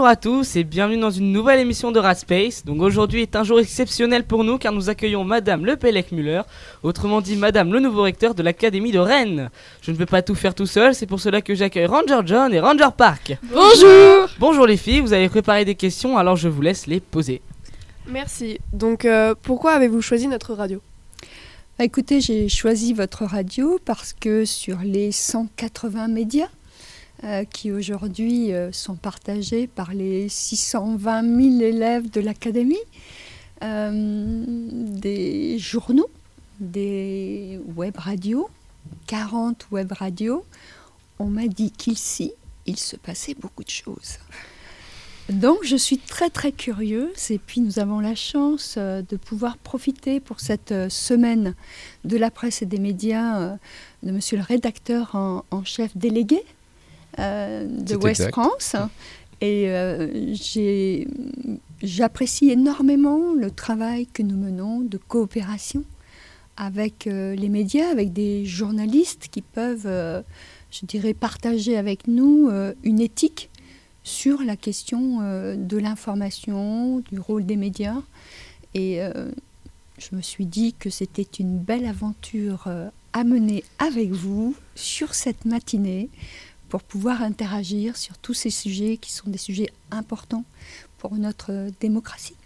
Bonjour 0.00 0.08
à 0.08 0.16
tous 0.16 0.56
et 0.56 0.64
bienvenue 0.64 0.98
dans 0.98 1.10
une 1.10 1.30
nouvelle 1.30 1.60
émission 1.60 1.92
de 1.92 1.98
Radspace. 1.98 2.64
Donc 2.64 2.80
aujourd'hui 2.80 3.20
est 3.20 3.36
un 3.36 3.44
jour 3.44 3.60
exceptionnel 3.60 4.24
pour 4.24 4.44
nous 4.44 4.56
car 4.56 4.72
nous 4.72 4.88
accueillons 4.88 5.24
Madame 5.24 5.66
Le 5.66 5.76
Pellec 5.76 6.10
Muller, 6.10 6.40
autrement 6.82 7.20
dit 7.20 7.36
Madame 7.36 7.70
le 7.70 7.80
nouveau 7.80 8.00
recteur 8.00 8.34
de 8.34 8.42
l'Académie 8.42 8.92
de 8.92 8.98
Rennes. 8.98 9.50
Je 9.82 9.90
ne 9.92 9.98
peux 9.98 10.06
pas 10.06 10.22
tout 10.22 10.34
faire 10.34 10.54
tout 10.54 10.64
seul, 10.64 10.94
c'est 10.94 11.04
pour 11.04 11.20
cela 11.20 11.42
que 11.42 11.54
j'accueille 11.54 11.84
Ranger 11.84 12.20
John 12.24 12.54
et 12.54 12.60
Ranger 12.60 12.88
Park. 12.96 13.36
Bonjour 13.42 14.30
Bonjour 14.38 14.66
les 14.66 14.78
filles, 14.78 15.00
vous 15.00 15.12
avez 15.12 15.28
préparé 15.28 15.66
des 15.66 15.74
questions 15.74 16.16
alors 16.16 16.36
je 16.36 16.48
vous 16.48 16.62
laisse 16.62 16.86
les 16.86 17.00
poser. 17.00 17.42
Merci. 18.08 18.58
Donc, 18.72 19.04
euh, 19.04 19.34
pourquoi 19.42 19.72
avez-vous 19.72 20.00
choisi 20.00 20.28
notre 20.28 20.54
radio? 20.54 20.80
Bah, 21.78 21.84
Écoutez, 21.84 22.22
j'ai 22.22 22.48
choisi 22.48 22.94
votre 22.94 23.26
radio 23.26 23.78
parce 23.84 24.14
que 24.18 24.46
sur 24.46 24.78
les 24.82 25.12
180 25.12 26.08
médias 26.08 26.48
euh, 27.22 27.44
qui 27.44 27.70
aujourd'hui 27.70 28.54
euh, 28.54 28.72
sont 28.72 28.94
partagés 28.94 29.66
par 29.66 29.92
les 29.92 30.30
620 30.30 31.22
000 31.22 31.60
élèves 31.60 32.08
de 32.08 32.18
l'Académie, 32.18 32.78
euh, 33.62 34.44
des 34.48 35.58
journaux, 35.58 36.08
des 36.60 37.60
web 37.76 37.94
radios, 37.98 38.48
40 39.06 39.66
web 39.70 39.92
radios, 39.92 40.46
on 41.18 41.26
m'a 41.26 41.46
dit 41.46 41.70
qu'ici, 41.70 42.32
il 42.64 42.78
se 42.78 42.96
passait 42.96 43.34
beaucoup 43.34 43.64
de 43.64 43.70
choses. 43.70 44.18
Donc 45.28 45.58
je 45.62 45.76
suis 45.76 45.98
très 45.98 46.30
très 46.30 46.52
curieuse 46.52 47.30
et 47.30 47.38
puis 47.38 47.60
nous 47.60 47.78
avons 47.78 48.00
la 48.00 48.14
chance 48.14 48.78
de 48.78 49.16
pouvoir 49.16 49.58
profiter 49.58 50.20
pour 50.20 50.40
cette 50.40 50.74
semaine 50.88 51.54
de 52.06 52.16
la 52.16 52.30
presse 52.30 52.62
et 52.62 52.66
des 52.66 52.80
médias 52.80 53.58
de 54.02 54.10
monsieur 54.10 54.38
le 54.38 54.42
rédacteur 54.42 55.14
en, 55.14 55.64
chef 55.64 55.94
délégué 55.96 56.42
de 57.20 57.86
C'est 57.86 57.96
West 57.96 58.20
exact. 58.20 58.32
France. 58.32 58.76
Et 59.42 59.68
euh, 59.70 60.34
j'ai- 60.34 61.06
j'apprécie 61.82 62.50
énormément 62.50 63.32
le 63.34 63.50
travail 63.50 64.06
que 64.06 64.22
nous 64.22 64.36
menons 64.36 64.80
de 64.80 64.98
coopération 64.98 65.82
avec 66.56 67.06
euh, 67.06 67.34
les 67.34 67.48
médias, 67.48 67.88
avec 67.88 68.12
des 68.12 68.44
journalistes 68.44 69.28
qui 69.30 69.40
peuvent, 69.40 69.86
euh, 69.86 70.20
je 70.70 70.84
dirais, 70.84 71.14
partager 71.14 71.76
avec 71.78 72.06
nous 72.06 72.48
euh, 72.50 72.74
une 72.82 73.00
éthique 73.00 73.48
sur 74.02 74.42
la 74.42 74.56
question 74.56 75.20
euh, 75.22 75.56
de 75.56 75.78
l'information, 75.78 77.00
du 77.10 77.18
rôle 77.18 77.46
des 77.46 77.56
médias. 77.56 78.02
Et 78.74 79.02
euh, 79.02 79.30
je 79.98 80.14
me 80.14 80.20
suis 80.20 80.44
dit 80.46 80.74
que 80.78 80.90
c'était 80.90 81.26
une 81.38 81.56
belle 81.58 81.86
aventure 81.86 82.64
euh, 82.66 82.88
à 83.14 83.24
mener 83.24 83.64
avec 83.78 84.10
vous 84.10 84.54
sur 84.74 85.14
cette 85.14 85.44
matinée 85.46 86.10
pour 86.70 86.82
pouvoir 86.82 87.22
interagir 87.22 87.96
sur 87.96 88.16
tous 88.16 88.34
ces 88.34 88.50
sujets 88.50 88.96
qui 88.96 89.12
sont 89.12 89.28
des 89.28 89.38
sujets 89.38 89.70
importants 89.90 90.44
pour 90.98 91.14
notre 91.16 91.68
démocratie. 91.80 92.36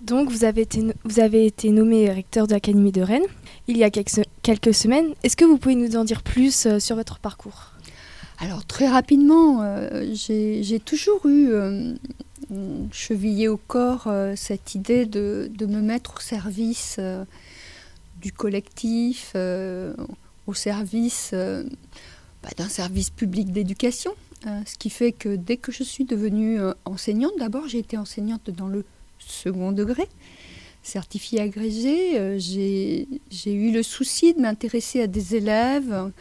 Donc, 0.00 0.30
vous 0.30 0.44
avez, 0.44 0.62
été, 0.62 0.84
vous 1.02 1.18
avez 1.18 1.46
été 1.46 1.70
nommé 1.70 2.08
recteur 2.12 2.46
de 2.46 2.52
l'Académie 2.52 2.92
de 2.92 3.02
Rennes 3.02 3.26
il 3.66 3.76
y 3.76 3.82
a 3.82 3.90
quelques, 3.90 4.22
quelques 4.42 4.74
semaines. 4.74 5.14
Est-ce 5.24 5.36
que 5.36 5.44
vous 5.44 5.58
pouvez 5.58 5.74
nous 5.74 5.96
en 5.96 6.04
dire 6.04 6.22
plus 6.22 6.66
euh, 6.66 6.78
sur 6.78 6.94
votre 6.94 7.18
parcours? 7.18 7.72
Alors 8.40 8.64
très 8.64 8.86
rapidement, 8.86 9.62
euh, 9.62 10.06
j'ai 10.12 10.80
toujours 10.84 11.26
eu 11.26 11.48
euh, 11.50 11.94
chevillé 12.92 13.48
au 13.48 13.56
corps 13.56 14.04
euh, 14.06 14.34
cette 14.36 14.76
idée 14.76 15.06
de, 15.06 15.50
de 15.52 15.66
me 15.66 15.80
mettre 15.80 16.14
au 16.18 16.20
service 16.20 17.00
du 18.20 18.32
collectif, 18.32 19.34
au 20.46 20.54
service 20.54 21.34
bah, 22.42 22.50
d'un 22.56 22.68
service 22.68 23.10
public 23.10 23.52
d'éducation. 23.52 24.12
Euh, 24.46 24.60
ce 24.66 24.76
qui 24.78 24.90
fait 24.90 25.10
que 25.10 25.34
dès 25.34 25.56
que 25.56 25.72
je 25.72 25.82
suis 25.82 26.04
devenue 26.04 26.60
euh, 26.60 26.72
enseignante, 26.84 27.32
d'abord 27.40 27.66
j'ai 27.66 27.78
été 27.78 27.96
enseignante 27.96 28.50
dans 28.50 28.68
le 28.68 28.84
second 29.18 29.72
degré, 29.72 30.06
certifiée 30.84 31.40
agrégée. 31.40 32.16
euh, 32.18 32.38
j'ai 32.38 33.52
eu 33.52 33.72
le 33.72 33.82
souci 33.82 34.34
de 34.34 34.40
m'intéresser 34.40 35.02
à 35.02 35.06
des 35.06 35.34
élèves 35.34 36.12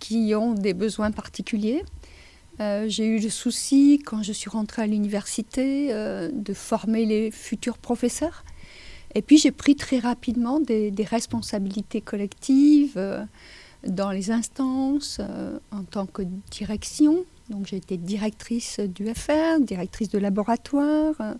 qui 0.00 0.34
ont 0.34 0.54
des 0.54 0.72
besoins 0.72 1.10
particuliers. 1.10 1.82
J'ai 2.58 3.04
eu 3.04 3.18
le 3.18 3.28
souci, 3.28 4.00
quand 4.02 4.22
je 4.22 4.32
suis 4.32 4.48
rentrée 4.48 4.80
à 4.80 4.86
l'université, 4.86 5.92
de 6.32 6.54
former 6.54 7.04
les 7.04 7.30
futurs 7.30 7.76
professeurs. 7.76 8.42
Et 9.14 9.20
puis 9.20 9.36
j'ai 9.36 9.50
pris 9.50 9.76
très 9.76 9.98
rapidement 9.98 10.60
des, 10.60 10.94
responsabilités 11.04 12.00
collectives 12.00 12.98
dans 13.86 14.10
les 14.10 14.30
instances, 14.30 15.18
euh, 15.20 15.58
en 15.70 15.84
tant 15.84 16.06
que 16.06 16.22
direction. 16.50 17.24
Donc 17.50 17.66
j'ai 17.66 17.76
été 17.76 17.96
directrice 17.96 18.80
du 18.80 19.06
FR, 19.12 19.60
directrice 19.60 20.08
de 20.08 20.18
laboratoire, 20.18 21.14
euh, 21.20 21.34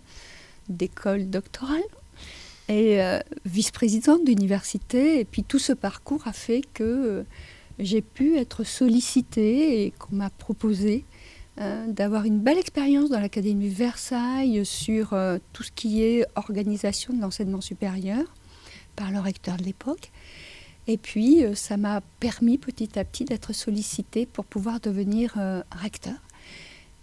d'école 0.69 1.29
doctorale 1.29 1.83
et 2.69 3.01
euh, 3.01 3.19
vice-présidente 3.45 4.25
d'université. 4.25 5.19
Et 5.19 5.25
puis 5.25 5.43
tout 5.43 5.59
ce 5.59 5.73
parcours 5.73 6.27
a 6.27 6.33
fait 6.33 6.61
que 6.73 7.25
j'ai 7.79 8.01
pu 8.01 8.37
être 8.37 8.63
sollicitée 8.63 9.83
et 9.83 9.91
qu'on 9.91 10.15
m'a 10.15 10.29
proposé 10.29 11.05
d'avoir 11.87 12.25
une 12.25 12.39
belle 12.39 12.59
expérience 12.59 13.09
dans 13.09 13.19
l'Académie 13.19 13.69
Versailles 13.69 14.63
sur 14.63 15.15
tout 15.53 15.63
ce 15.63 15.71
qui 15.71 16.03
est 16.03 16.23
organisation 16.35 17.15
de 17.15 17.19
l'enseignement 17.19 17.61
supérieur 17.61 18.23
par 18.95 19.09
le 19.09 19.19
recteur 19.19 19.57
de 19.57 19.63
l'époque. 19.63 20.11
Et 20.87 20.97
puis, 20.97 21.43
euh, 21.43 21.53
ça 21.53 21.75
m'a 21.75 22.01
permis 22.19 22.57
petit 22.57 22.97
à 22.97 23.03
petit 23.03 23.25
d'être 23.25 23.53
sollicitée 23.53 24.25
pour 24.25 24.45
pouvoir 24.45 24.79
devenir 24.79 25.33
euh, 25.37 25.61
recteur. 25.71 26.15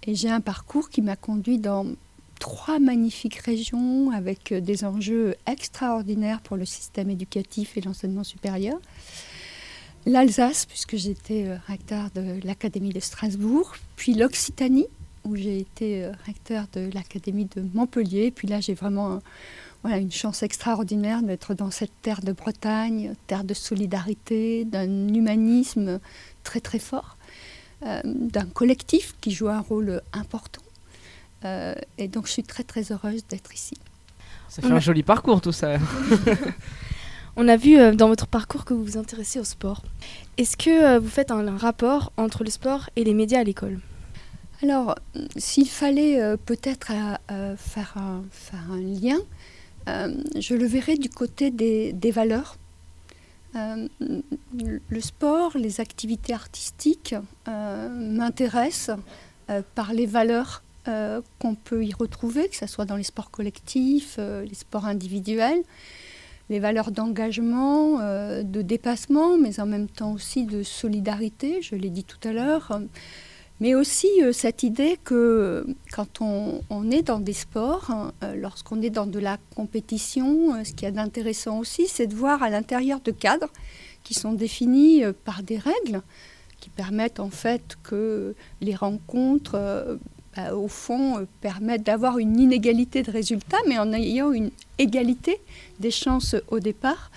Et 0.04 0.14
j'ai 0.14 0.30
un 0.30 0.40
parcours 0.40 0.88
qui 0.88 1.02
m'a 1.02 1.16
conduit 1.16 1.58
dans 1.58 1.86
trois 2.40 2.78
magnifiques 2.78 3.36
régions 3.36 4.10
avec 4.10 4.52
euh, 4.52 4.60
des 4.60 4.84
enjeux 4.84 5.34
extraordinaires 5.46 6.40
pour 6.40 6.56
le 6.56 6.64
système 6.64 7.10
éducatif 7.10 7.76
et 7.76 7.82
l'enseignement 7.82 8.24
supérieur. 8.24 8.78
L'Alsace, 10.06 10.66
puisque 10.66 10.96
j'étais 10.96 11.56
recteur 11.66 12.10
de 12.14 12.38
l'Académie 12.44 12.92
de 12.92 13.00
Strasbourg, 13.00 13.74
puis 13.96 14.12
l'Occitanie, 14.12 14.86
où 15.24 15.34
j'ai 15.34 15.60
été 15.60 16.10
recteur 16.26 16.66
de 16.74 16.90
l'Académie 16.92 17.46
de 17.56 17.64
Montpellier. 17.72 18.30
Puis 18.30 18.46
là, 18.46 18.60
j'ai 18.60 18.74
vraiment 18.74 19.20
voilà, 19.84 19.98
une 19.98 20.10
chance 20.10 20.42
extraordinaire 20.42 21.22
d'être 21.22 21.54
dans 21.54 21.70
cette 21.70 21.92
terre 22.02 22.22
de 22.22 22.32
Bretagne, 22.32 23.14
terre 23.26 23.44
de 23.44 23.54
solidarité, 23.54 24.64
d'un 24.64 25.08
humanisme 25.08 26.00
très 26.42 26.60
très 26.60 26.78
fort, 26.78 27.16
euh, 27.84 28.00
d'un 28.04 28.46
collectif 28.46 29.14
qui 29.20 29.30
joue 29.30 29.48
un 29.48 29.60
rôle 29.60 30.00
important. 30.12 30.62
Euh, 31.44 31.74
et 31.98 32.08
donc, 32.08 32.26
je 32.26 32.32
suis 32.32 32.42
très 32.42 32.62
très 32.64 32.90
heureuse 32.90 33.26
d'être 33.28 33.54
ici. 33.54 33.76
Ça 34.48 34.62
fait 34.62 34.70
un 34.70 34.80
joli 34.80 35.02
parcours 35.02 35.40
tout 35.40 35.52
ça. 35.52 35.76
On 37.36 37.46
a 37.46 37.56
vu 37.56 37.78
euh, 37.78 37.92
dans 37.92 38.08
votre 38.08 38.26
parcours 38.26 38.64
que 38.64 38.72
vous 38.72 38.84
vous 38.84 38.96
intéressez 38.96 39.38
au 39.38 39.44
sport. 39.44 39.82
Est-ce 40.38 40.56
que 40.56 40.70
euh, 40.70 40.98
vous 40.98 41.08
faites 41.08 41.30
un, 41.30 41.46
un 41.46 41.58
rapport 41.58 42.12
entre 42.16 42.42
le 42.42 42.50
sport 42.50 42.88
et 42.96 43.04
les 43.04 43.12
médias 43.12 43.40
à 43.40 43.44
l'école? 43.44 43.80
Alors, 44.64 44.94
s'il 45.36 45.68
fallait 45.68 46.22
euh, 46.22 46.36
peut-être 46.36 46.90
euh, 47.30 47.54
faire, 47.56 47.94
un, 47.96 48.22
faire 48.30 48.70
un 48.70 48.78
lien, 48.78 49.18
euh, 49.18 49.20
je 49.86 50.54
le 50.54 50.66
verrais 50.66 50.96
du 50.96 51.10
côté 51.10 51.50
des, 51.50 52.10
valeurs. 52.10 52.56
Euh, 53.56 53.88
le 54.50 55.00
sport, 55.00 55.56
les 55.56 55.80
activités 55.80 56.32
artistiques 56.34 57.14
euh, 57.46 57.88
m'intéressent 57.88 58.98
euh, 59.50 59.62
par 59.74 59.92
les 59.92 60.06
valeurs 60.06 60.64
euh, 60.86 61.22
qu'on 61.38 61.54
peut 61.54 61.82
y 61.82 61.94
retrouver, 61.94 62.46
que 62.46 62.56
ce 62.56 62.66
soit 62.66 62.84
dans 62.84 62.96
les 62.96 63.04
sports 63.04 63.30
collectifs, 63.30 64.16
euh, 64.18 64.44
les 64.44 64.54
sports 64.54 64.84
individuels, 64.84 65.62
les 66.50 66.60
valeurs 66.60 66.90
d'engagement, 66.90 68.00
euh, 68.00 68.42
de 68.42 68.60
dépassement, 68.60 69.38
mais 69.38 69.60
en 69.60 69.64
même 69.66 69.88
temps 69.88 70.12
aussi 70.12 70.44
de 70.44 70.62
solidarité, 70.62 71.62
je 71.62 71.74
l'ai 71.74 71.88
dit 71.88 72.04
tout 72.04 72.18
à 72.28 72.34
l'heure. 72.34 72.80
Mais 73.60 73.74
aussi 73.74 74.08
euh, 74.20 74.32
cette 74.32 74.62
idée 74.62 74.98
que 75.04 75.14
euh, 75.14 75.74
quand 75.92 76.20
on, 76.20 76.90
est 76.90 77.02
dans 77.02 77.20
des 77.20 77.32
sports, 77.32 77.90
hein, 77.90 78.12
euh, 78.22 78.34
lorsqu'on 78.34 78.82
est 78.82 78.90
dans 78.90 79.06
de 79.06 79.18
la 79.18 79.38
compétition, 79.54 80.64
ce 80.64 80.72
qu'il 80.72 80.82
y 80.82 80.86
a 80.86 80.90
d'intéressant 80.90 81.58
aussi, 81.58 81.86
c'est 81.86 82.06
de 82.06 82.14
voir 82.14 82.42
à 82.42 82.50
l'intérieur 82.50 83.00
de 83.00 83.12
cadres 83.12 83.50
qui 84.02 84.14
sont 84.14 84.32
définis 84.32 85.02
par 85.24 85.42
des 85.42 85.56
règles 85.56 86.02
qui 86.60 86.68
permettent 86.68 87.20
en 87.20 87.30
fait 87.30 87.76
que 87.82 88.34
les 88.60 88.74
rencontres 88.74 89.98
bah, 90.36 90.54
au 90.54 90.68
fond, 90.68 91.26
permettent 91.40 91.84
d'avoir 91.84 92.18
une 92.18 92.38
inégalité 92.38 93.02
de 93.02 93.10
résultats, 93.10 93.58
mais 93.66 93.78
en 93.78 93.92
ayant 93.94 94.32
une 94.32 94.50
égalité 94.76 95.40
des 95.78 95.90
chances 95.90 96.36
au 96.48 96.60
départ, 96.60 97.10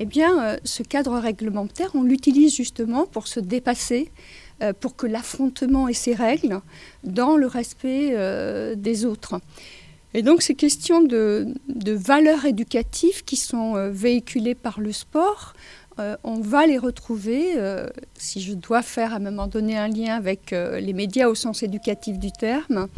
eh 0.00 0.04
bien, 0.04 0.58
ce 0.64 0.82
cadre 0.82 1.18
réglementaire, 1.18 1.90
on 1.94 2.02
l'utilise 2.02 2.54
justement 2.54 3.06
pour 3.06 3.26
se 3.26 3.40
dépasser, 3.40 4.10
pour 4.80 4.96
que 4.96 5.06
l'affrontement 5.06 5.88
ait 5.88 5.92
ses 5.92 6.14
règles 6.14 6.60
dans 7.04 7.36
le 7.36 7.46
respect 7.46 8.14
des 8.76 9.04
autres. 9.04 9.40
Et 10.14 10.22
donc 10.22 10.42
ces 10.42 10.54
questions 10.54 11.02
de, 11.02 11.54
valeurs 11.68 12.44
éducatives 12.46 13.24
qui 13.24 13.36
sont 13.36 13.76
euh, 13.76 13.90
véhiculées 13.90 14.54
par 14.54 14.80
le 14.80 14.92
sport, 14.92 15.52
euh, 15.98 16.16
on 16.22 16.40
va 16.40 16.66
les 16.66 16.78
retrouver, 16.78 17.54
euh, 17.56 17.88
si 18.14 18.40
je 18.40 18.54
dois 18.54 18.82
faire 18.82 19.12
à 19.12 19.16
un 19.16 19.20
moment 19.20 19.48
donné 19.48 19.76
un 19.76 19.88
lien 19.88 20.14
avec 20.14 20.52
les 20.52 20.92
médias 20.92 21.28
au 21.28 21.34
sens 21.34 21.62
éducatif 21.62 22.18
du 22.18 22.32
terme, 22.32 22.88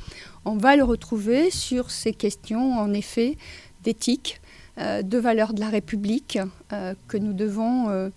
on 0.44 0.56
va 0.56 0.76
le 0.76 0.84
retrouver 0.84 1.50
sur 1.50 1.90
ces 1.90 2.12
questions 2.12 2.78
en 2.78 2.92
effet 2.92 3.36
d'éthique, 3.82 4.40
de 4.78 5.18
valeurs 5.18 5.52
de 5.52 5.60
la 5.60 5.68
République 5.68 6.38
que 7.08 7.16
nous 7.18 7.32
devons 7.32 8.10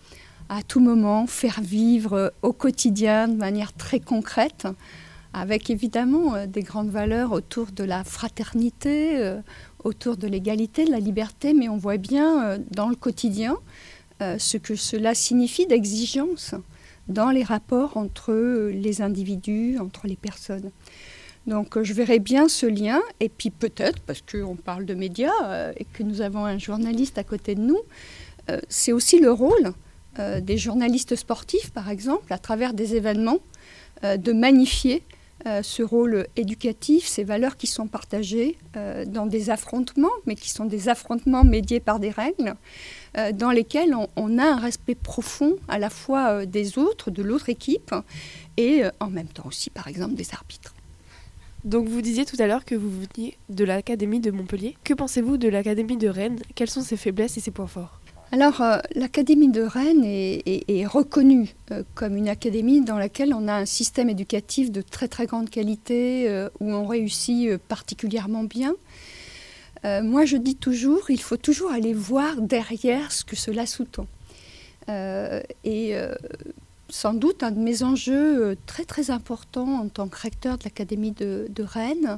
à 0.49 0.63
tout 0.63 0.79
moment 0.79 1.27
faire 1.27 1.61
vivre 1.61 2.33
au 2.41 2.53
quotidien 2.53 3.27
de 3.27 3.35
manière 3.35 3.73
très 3.73 3.99
concrète 3.99 4.67
avec 5.33 5.69
évidemment 5.69 6.35
euh, 6.35 6.45
des 6.45 6.61
grandes 6.61 6.89
valeurs 6.89 7.31
autour 7.31 7.67
de 7.71 7.83
la 7.83 8.03
fraternité, 8.03 9.17
euh, 9.17 9.41
autour 9.83 10.15
de 10.15 10.27
l'égalité, 10.27 10.85
de 10.85 10.91
la 10.91 10.99
liberté, 10.99 11.53
mais 11.53 11.67
on 11.67 11.77
voit 11.77 11.97
bien 11.97 12.43
euh, 12.43 12.57
dans 12.71 12.89
le 12.89 12.95
quotidien 12.95 13.57
ce 14.37 14.55
que 14.55 14.75
cela 14.75 15.15
signifie 15.15 15.65
d'exigence 15.65 16.55
dans 17.09 17.29
les 17.29 17.43
rapports 17.43 17.97
entre 17.97 18.31
les 18.71 19.01
individus, 19.01 19.77
entre 19.79 20.07
les 20.07 20.15
personnes. 20.15 20.71
Donc 21.45 21.81
je 21.81 21.93
verrai 21.93 22.19
bien 22.19 22.47
ce 22.47 22.65
lien, 22.65 23.01
et 23.19 23.27
puis 23.27 23.49
peut-être, 23.49 23.99
parce 24.03 24.21
qu'on 24.21 24.55
parle 24.55 24.85
de 24.85 24.93
médias 24.93 25.73
et 25.75 25.83
que 25.83 26.03
nous 26.03 26.21
avons 26.21 26.45
un 26.45 26.57
journaliste 26.57 27.17
à 27.17 27.25
côté 27.25 27.55
de 27.55 27.59
nous, 27.59 27.81
c'est 28.69 28.93
aussi 28.93 29.19
le 29.19 29.33
rôle 29.33 29.73
des 30.17 30.57
journalistes 30.57 31.15
sportifs, 31.15 31.71
par 31.71 31.89
exemple, 31.89 32.31
à 32.31 32.37
travers 32.37 32.73
des 32.73 32.95
événements, 32.95 33.39
de 34.03 34.31
magnifier 34.31 35.03
euh, 35.45 35.61
ce 35.61 35.83
rôle 35.83 36.27
éducatif, 36.37 37.05
ces 37.05 37.25
valeurs 37.25 37.57
qui 37.57 37.67
sont 37.67 37.87
partagées 37.87 38.57
euh, 38.77 39.03
dans 39.03 39.25
des 39.25 39.49
affrontements, 39.49 40.07
mais 40.25 40.35
qui 40.35 40.49
sont 40.49 40.63
des 40.63 40.87
affrontements 40.87 41.43
médiés 41.43 41.81
par 41.81 41.99
des 41.99 42.11
règles, 42.11 42.55
euh, 43.17 43.33
dans 43.33 43.51
lesquels 43.51 43.93
on, 44.15 44.37
a 44.37 44.45
un 44.45 44.55
respect 44.55 44.95
profond 44.95 45.57
à 45.67 45.79
la 45.79 45.89
fois 45.89 46.45
des 46.45 46.77
autres, 46.77 47.11
de 47.11 47.21
l'autre 47.21 47.49
équipe, 47.49 47.93
et 48.55 48.83
en 49.01 49.09
même 49.09 49.27
temps 49.27 49.45
aussi, 49.45 49.69
par 49.69 49.89
exemple, 49.89 50.13
des 50.13 50.33
arbitres. 50.33 50.73
Donc 51.65 51.89
vous 51.89 52.01
disiez 52.01 52.23
tout 52.25 52.37
à 52.39 52.47
l'heure 52.47 52.63
que 52.63 52.75
vous 52.75 52.89
veniez 52.89 53.37
de 53.49 53.65
l'Académie 53.65 54.21
de 54.21 54.31
Montpellier. 54.31 54.77
Que 54.85 54.93
pensez-vous 54.93 55.35
de 55.35 55.49
l'Académie 55.49 55.97
de 55.97 56.07
Rennes? 56.07 56.39
Quels 56.55 56.69
sont 56.69 56.81
ses 56.81 56.97
faiblesses 56.97 57.37
et 57.37 57.41
ses 57.41 57.51
points 57.51 57.67
forts? 57.67 58.02
Alors, 58.33 58.61
euh, 58.61 58.79
l'Académie 58.95 59.49
de 59.49 59.61
Rennes 59.61 60.03
est, 60.03 60.87
reconnue 60.87 61.53
euh, 61.69 61.83
comme 61.93 62.17
une 62.17 62.27
académie 62.27 62.81
dans 62.81 62.97
laquelle 62.97 63.31
on 63.31 63.47
a 63.47 63.53
un 63.53 63.67
système 63.67 64.09
éducatif 64.09 64.71
de 64.71 64.81
très 64.81 65.07
très 65.07 65.27
grande 65.27 65.51
qualité, 65.51 66.27
euh, 66.27 66.49
où 66.59 66.71
on 66.71 66.87
réussit 66.87 67.57
particulièrement 67.57 68.43
bien. 68.43 68.73
moi, 69.83 70.25
je 70.25 70.37
dis 70.37 70.55
toujours, 70.55 71.11
il 71.11 71.21
faut 71.21 71.37
toujours 71.37 71.71
aller 71.71 71.93
voir 71.93 72.41
derrière 72.41 73.11
ce 73.11 73.23
que 73.23 73.35
cela 73.35 73.67
sous-tend. 73.67 74.07
et 74.87 75.95
sans 76.89 77.13
doute, 77.13 77.43
un 77.43 77.51
de 77.51 77.59
mes 77.59 77.83
enjeux 77.83 78.57
très 78.65 78.85
très 78.85 79.11
importants 79.11 79.81
en 79.81 79.89
tant 79.89 80.07
que 80.07 80.19
recteur 80.19 80.57
de 80.57 80.63
l'Académie 80.63 81.11
de, 81.11 81.45
de 81.49 81.63
Rennes, 81.63 82.17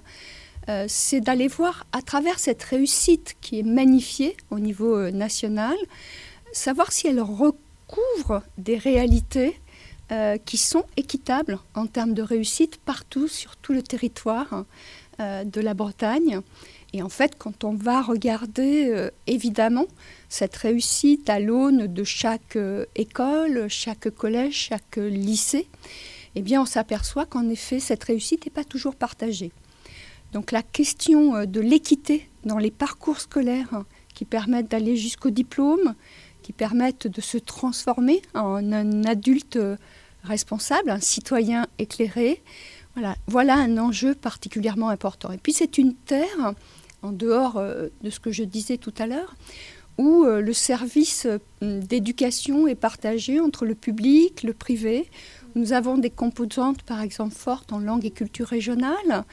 euh, 0.68 0.86
c'est 0.88 1.22
d'aller 1.22 1.48
voir 1.48 1.86
à 1.92 2.02
travers 2.02 2.40
cette 2.40 2.64
réussite 2.64 3.36
qui 3.40 3.60
est 3.60 3.64
magnifiée 3.64 4.36
au 4.50 4.60
niveau 4.60 4.96
euh, 4.96 5.12
national, 5.12 5.76
savoir 6.54 6.92
si 6.92 7.08
elle 7.08 7.22
recouvre 7.22 8.42
des 8.58 8.78
réalités 8.78 9.60
euh, 10.12 10.38
qui 10.44 10.58
sont 10.58 10.86
équitables 10.98 11.60
en 11.76 11.86
termes 11.86 12.14
de 12.14 12.24
réussite 12.24 12.78
partout 12.78 13.28
sur 13.28 13.56
tout 13.58 13.74
le 13.74 13.82
territoire 13.82 14.66
de 15.18 15.62
la 15.62 15.74
Bretagne. 15.74 16.42
Et 16.92 17.02
en 17.02 17.08
fait, 17.08 17.38
quand 17.38 17.64
on 17.64 17.74
va 17.74 18.02
regarder 18.02 19.10
évidemment 19.28 19.86
cette 20.28 20.58
réussite 20.58 21.30
à 21.30 21.40
l'aune 21.40 21.88
de 21.88 22.04
chaque 22.04 22.58
école, 22.96 23.68
chaque 23.70 24.10
collège, 24.10 24.56
chaque 24.56 24.98
lycée, 24.98 25.70
eh 26.36 26.42
bien 26.42 26.62
on 26.62 26.66
s'aperçoit 26.66 27.26
qu'en 27.26 27.48
effet, 27.48 27.80
cette 27.80 28.04
réussite 28.04 28.46
n'est 28.46 28.52
pas 28.52 28.66
toujours 28.66 28.98
partagée. 28.98 29.54
Donc 30.34 30.52
la 30.52 30.64
question 30.64 31.36
euh, 31.36 31.46
de 31.46 31.62
l'équité 31.62 32.30
dans 32.44 32.58
les 32.58 32.72
parcours 32.72 33.20
scolaires 33.20 33.74
hein, 33.74 33.86
qui 34.14 34.26
permettent 34.26 34.70
d'aller 34.70 34.96
jusqu'au 34.96 35.30
diplôme, 35.30 35.96
qui 36.42 36.54
permettent 36.54 37.08
de 37.08 37.22
se 37.22 37.38
transformer 37.38 38.22
en 38.34 38.72
un 38.72 39.04
adulte 39.06 39.56
euh, 39.56 39.78
responsable, 40.24 40.90
un 40.90 41.00
citoyen 41.00 41.68
éclairé. 41.80 42.44
Voilà, 42.96 43.16
voilà 43.28 43.56
un 43.56 43.78
enjeu 43.78 44.16
particulièrement 44.16 44.90
important. 44.90 45.32
Et 45.32 45.38
puis 45.38 45.54
c'est 45.54 45.78
une 45.78 45.94
terre, 45.94 46.54
en 47.02 47.12
dehors 47.12 47.58
euh, 47.58 47.88
de 48.02 48.10
ce 48.10 48.20
que 48.20 48.32
je 48.32 48.44
disais 48.44 48.78
tout 48.78 48.94
à 48.98 49.08
l'heure, 49.08 49.36
où 49.98 50.26
le 50.26 50.52
service 50.52 51.26
d'éducation 51.62 52.68
est 52.68 52.76
partagé 52.76 53.40
entre 53.40 53.66
le 53.66 53.76
public, 53.76 54.44
le 54.44 54.54
privé, 54.54 55.10
nous 55.56 55.72
avons 55.72 55.98
des 55.98 56.10
composantes, 56.10 56.84
par 56.84 57.02
exemple, 57.02 57.34
fortes 57.34 57.72
en 57.72 57.80
langue 57.80 58.06
et 58.06 58.12
culture 58.12 58.48
régionale. 58.48 59.24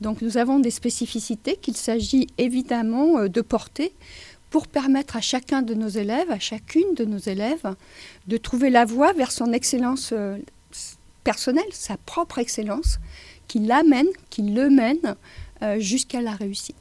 Donc 0.00 0.22
nous 0.22 0.38
avons 0.38 0.60
des 0.60 0.70
spécificités 0.70 1.56
qu'il 1.56 1.76
s'agit 1.76 2.28
évidemment 2.38 3.18
euh, 3.18 3.28
de 3.28 3.40
porter 3.40 3.92
pour 4.50 4.68
permettre 4.68 5.16
à 5.16 5.20
chacun 5.20 5.62
de 5.62 5.74
nos 5.74 5.88
élèves, 5.88 6.30
à 6.30 6.38
chacune 6.38 6.94
de 6.94 7.04
nos 7.04 7.18
élèves, 7.18 7.74
de 8.28 8.36
trouver 8.36 8.70
la 8.70 8.84
voie 8.84 9.12
vers 9.12 9.32
son 9.32 9.52
excellence 9.52 10.10
euh, 10.12 10.38
personnelle, 11.24 11.64
sa 11.72 11.96
propre 11.96 12.38
excellence, 12.38 12.98
qui 13.48 13.58
l'amène, 13.58 14.08
qui 14.30 14.42
le 14.42 14.70
mène 14.70 15.16
euh, 15.62 15.80
jusqu'à 15.80 16.20
la 16.20 16.32
réussite. 16.32 16.76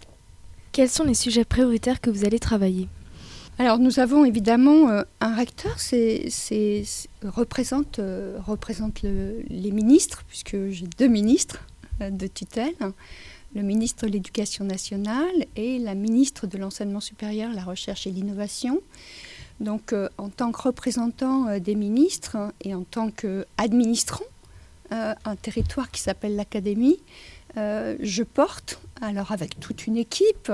Quels 0.74 0.90
sont 0.90 1.06
les 1.06 1.14
sujets 1.14 1.46
prioritaires 1.46 2.02
que 2.02 2.10
vous 2.10 2.26
allez 2.26 2.40
travailler? 2.40 2.88
Alors 3.62 3.78
nous 3.78 4.00
avons 4.00 4.26
évidemment 4.26 4.90
euh, 4.90 5.04
un 5.20 5.36
recteur, 5.36 5.80
c'est, 5.80 6.26
représente, 7.24 8.00
euh, 8.00 8.40
représente 8.44 9.04
les 9.04 9.72
ministres, 9.72 10.24
puisque 10.28 10.70
j'ai 10.70 10.88
deux 10.98 11.08
ministres 11.08 11.64
euh, 12.02 12.10
de 12.10 12.26
tutelle, 12.26 12.74
le 13.54 13.62
ministre 13.62 14.08
de 14.08 14.14
l'Éducation 14.14 14.66
nationale 14.66 15.46
et 15.56 15.78
la 15.78 15.94
ministre 15.94 16.48
de 16.48 16.58
l'Enseignement 16.58 17.02
supérieur, 17.02 17.54
la 17.54 17.64
Recherche 17.64 18.08
et 18.08 18.10
l'Innovation. 18.10 18.82
Donc 19.60 19.94
en 20.18 20.30
tant 20.30 20.52
que 20.52 20.62
représentant 20.64 21.60
des 21.60 21.76
ministres 21.76 22.52
et 22.62 22.74
en 22.74 22.82
tant 22.82 23.12
qu'administrant 23.12 24.26
un 24.90 25.36
territoire 25.36 25.92
qui 25.92 26.02
s'appelle 26.02 26.36
l'Académie, 26.36 26.98
je 27.56 28.24
porte, 28.24 28.80
alors 29.02 29.32
avec 29.32 29.60
toute 29.60 29.88
une 29.88 29.98
équipe, 29.98 30.52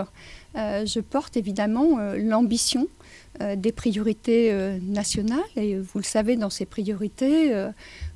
je 0.56 1.00
porte 1.00 1.38
évidemment 1.38 2.00
l'ambition 2.16 2.88
euh, 3.42 3.56
des 3.56 3.72
priorités 3.72 4.52
euh, 4.52 4.80
nationales. 4.82 5.40
Et 5.56 5.78
vous 5.78 6.00
le 6.00 6.04
savez, 6.04 6.38
dans 6.38 6.50
ces 6.50 6.66
priorités, 6.66 7.54
euh, 7.54 7.70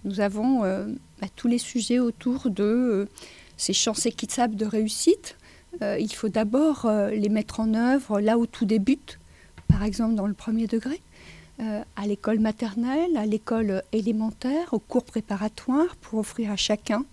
nous 0.03 0.19
avons 0.19 0.61
bah, 0.61 1.27
tous 1.35 1.47
les 1.47 1.59
sujets 1.59 1.99
autour 1.99 2.49
de 2.49 3.07
ces 3.55 3.73
chances 3.73 4.07
équitables 4.07 4.55
de 4.55 4.65
réussite. 4.65 5.37
il 5.81 6.11
faut 6.13 6.29
d'abord 6.29 6.91
les 7.11 7.29
mettre 7.29 7.59
en 7.59 7.75
œuvre 7.75 8.19
là 8.19 8.39
où 8.39 8.47
tout 8.47 8.65
débute, 8.65 9.19
par 9.67 9.83
exemple 9.83 10.15
dans 10.15 10.25
le 10.25 10.33
premier 10.33 10.65
degré. 10.65 10.99
à 11.59 12.07
l'école 12.07 12.39
maternelle, 12.39 13.15
à 13.15 13.27
l'école 13.27 13.83
élémentaire, 13.91 14.73
aux 14.73 14.79
cours 14.79 15.05
préparatoires, 15.05 15.95
pour 15.97 16.19
offrir 16.19 16.51
à 16.51 16.55
chacun 16.55 17.05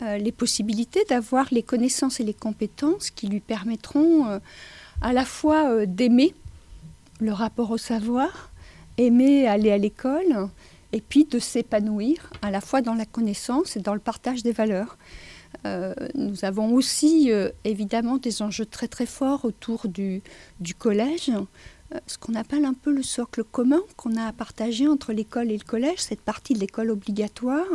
les 0.00 0.32
possibilités 0.32 1.04
d'avoir 1.08 1.46
les 1.52 1.62
connaissances 1.62 2.20
et 2.20 2.24
les 2.24 2.34
compétences 2.34 3.10
qui 3.10 3.28
lui 3.28 3.40
permettront 3.40 4.40
à 5.00 5.12
la 5.12 5.24
fois 5.24 5.86
d'aimer 5.86 6.34
le 7.20 7.32
rapport 7.32 7.70
au 7.70 7.78
savoir, 7.78 8.50
aimer 8.98 9.46
aller 9.46 9.70
à 9.70 9.78
l'école, 9.78 10.48
et 10.94 11.00
puis 11.00 11.24
de 11.24 11.40
s'épanouir 11.40 12.30
à 12.40 12.52
la 12.52 12.60
fois 12.60 12.80
dans 12.80 12.94
la 12.94 13.04
connaissance 13.04 13.76
et 13.76 13.80
dans 13.80 13.94
le 13.94 14.00
partage 14.00 14.44
des 14.44 14.52
valeurs. 14.52 14.96
Euh, 15.66 15.92
nous 16.14 16.44
avons 16.44 16.72
aussi 16.72 17.32
euh, 17.32 17.50
évidemment 17.64 18.16
des 18.16 18.42
enjeux 18.42 18.64
très 18.64 18.86
très 18.86 19.06
forts 19.06 19.44
autour 19.44 19.88
du, 19.88 20.22
du 20.60 20.74
collège, 20.74 21.30
euh, 21.30 21.98
ce 22.06 22.16
qu'on 22.16 22.34
appelle 22.36 22.64
un 22.64 22.74
peu 22.74 22.92
le 22.92 23.02
socle 23.02 23.42
commun 23.42 23.80
qu'on 23.96 24.16
a 24.16 24.26
à 24.26 24.32
partager 24.32 24.86
entre 24.86 25.12
l'école 25.12 25.50
et 25.50 25.58
le 25.58 25.64
collège, 25.64 25.98
cette 25.98 26.20
partie 26.20 26.54
de 26.54 26.60
l'école 26.60 26.90
obligatoire 26.90 27.66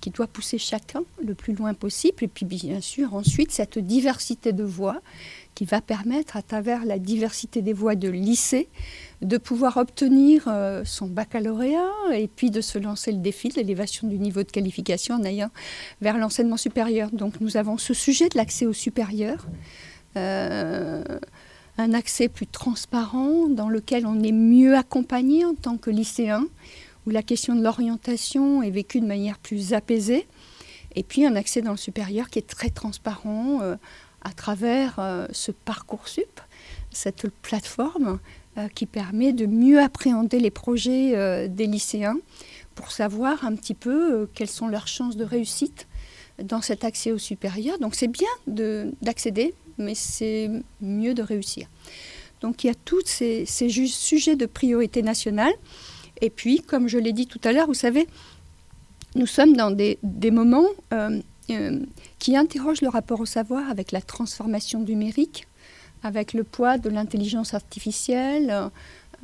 qui 0.00 0.10
doit 0.10 0.26
pousser 0.26 0.58
chacun 0.58 1.02
le 1.22 1.34
plus 1.34 1.54
loin 1.54 1.74
possible. 1.74 2.22
Et 2.22 2.28
puis 2.28 2.46
bien 2.46 2.80
sûr, 2.80 3.14
ensuite, 3.14 3.52
cette 3.52 3.78
diversité 3.78 4.52
de 4.52 4.64
voix 4.64 5.00
qui 5.54 5.64
va 5.64 5.80
permettre, 5.80 6.36
à 6.36 6.42
travers 6.42 6.84
la 6.84 7.00
diversité 7.00 7.62
des 7.62 7.72
voies 7.72 7.96
de 7.96 8.08
lycée, 8.08 8.68
de 9.22 9.38
pouvoir 9.38 9.76
obtenir 9.76 10.44
euh, 10.46 10.84
son 10.84 11.08
baccalauréat 11.08 11.90
et 12.14 12.28
puis 12.28 12.52
de 12.52 12.60
se 12.60 12.78
lancer 12.78 13.10
le 13.10 13.18
défi 13.18 13.48
de 13.48 13.56
l'élévation 13.56 14.06
du 14.06 14.20
niveau 14.20 14.44
de 14.44 14.50
qualification 14.52 15.16
en 15.16 15.24
ayant 15.24 15.50
vers 16.00 16.16
l'enseignement 16.16 16.56
supérieur. 16.56 17.10
Donc 17.10 17.40
nous 17.40 17.56
avons 17.56 17.76
ce 17.76 17.92
sujet 17.92 18.28
de 18.28 18.36
l'accès 18.36 18.66
au 18.66 18.72
supérieur, 18.72 19.48
euh, 20.16 21.02
un 21.76 21.92
accès 21.92 22.28
plus 22.28 22.46
transparent 22.46 23.48
dans 23.48 23.68
lequel 23.68 24.06
on 24.06 24.22
est 24.22 24.32
mieux 24.32 24.76
accompagné 24.76 25.44
en 25.44 25.54
tant 25.54 25.76
que 25.76 25.90
lycéen, 25.90 26.46
où 27.08 27.10
la 27.10 27.22
question 27.22 27.54
de 27.54 27.62
l'orientation 27.62 28.62
est 28.62 28.70
vécue 28.70 29.00
de 29.00 29.06
manière 29.06 29.38
plus 29.38 29.72
apaisée, 29.72 30.28
et 30.94 31.02
puis 31.02 31.24
un 31.24 31.36
accès 31.36 31.62
dans 31.62 31.70
le 31.70 31.78
supérieur 31.78 32.28
qui 32.28 32.38
est 32.38 32.46
très 32.46 32.68
transparent. 32.68 33.60
Euh, 33.62 33.76
à 34.20 34.32
travers 34.32 34.96
euh, 34.98 35.26
ce 35.30 35.52
parcours 35.52 36.08
sup, 36.08 36.40
cette 36.90 37.28
plateforme 37.40 38.18
euh, 38.58 38.66
qui 38.66 38.84
permet 38.84 39.32
de 39.32 39.46
mieux 39.46 39.80
appréhender 39.80 40.40
les 40.40 40.50
projets 40.50 41.48
des 41.48 41.66
lycéens 41.66 42.18
pour 42.74 42.90
savoir 42.90 43.44
un 43.44 43.54
petit 43.54 43.74
peu 43.74 44.28
quelles 44.34 44.48
sont 44.48 44.66
leurs 44.66 44.88
chances 44.88 45.16
de 45.16 45.24
réussite 45.24 45.86
dans 46.42 46.60
cet 46.60 46.82
accès 46.82 47.12
au 47.12 47.18
supérieur. 47.18 47.78
Donc 47.78 47.94
c'est 47.94 48.08
bien 48.08 48.28
d'accéder, 49.02 49.54
mais 49.78 49.94
c'est 49.94 50.50
mieux 50.80 51.14
de 51.14 51.22
réussir. 51.22 51.68
Donc 52.40 52.64
il 52.64 52.66
y 52.66 52.70
a 52.70 52.74
tous 52.74 53.02
ces, 53.06 53.46
sujets 53.46 54.36
de 54.36 54.46
priorité 54.46 55.02
nationale. 55.02 55.52
Et 56.20 56.30
puis, 56.30 56.60
comme 56.60 56.88
je 56.88 56.98
l'ai 56.98 57.12
dit 57.12 57.26
tout 57.26 57.40
à 57.44 57.52
l'heure, 57.52 57.66
vous 57.66 57.74
savez, 57.74 58.06
nous 59.14 59.26
sommes 59.26 59.56
dans 59.56 59.70
des, 59.70 59.98
moments 60.30 60.68
euh, 60.92 61.80
qui 62.18 62.36
interroge 62.36 62.82
le 62.82 62.88
rapport 62.88 63.20
au 63.20 63.26
savoir 63.26 63.70
avec 63.70 63.92
la 63.92 64.00
transformation 64.00 64.80
numérique, 64.80 65.46
avec 66.02 66.34
le 66.34 66.44
poids 66.44 66.78
de 66.78 66.90
l'intelligence 66.90 67.54
artificielle, 67.54 68.70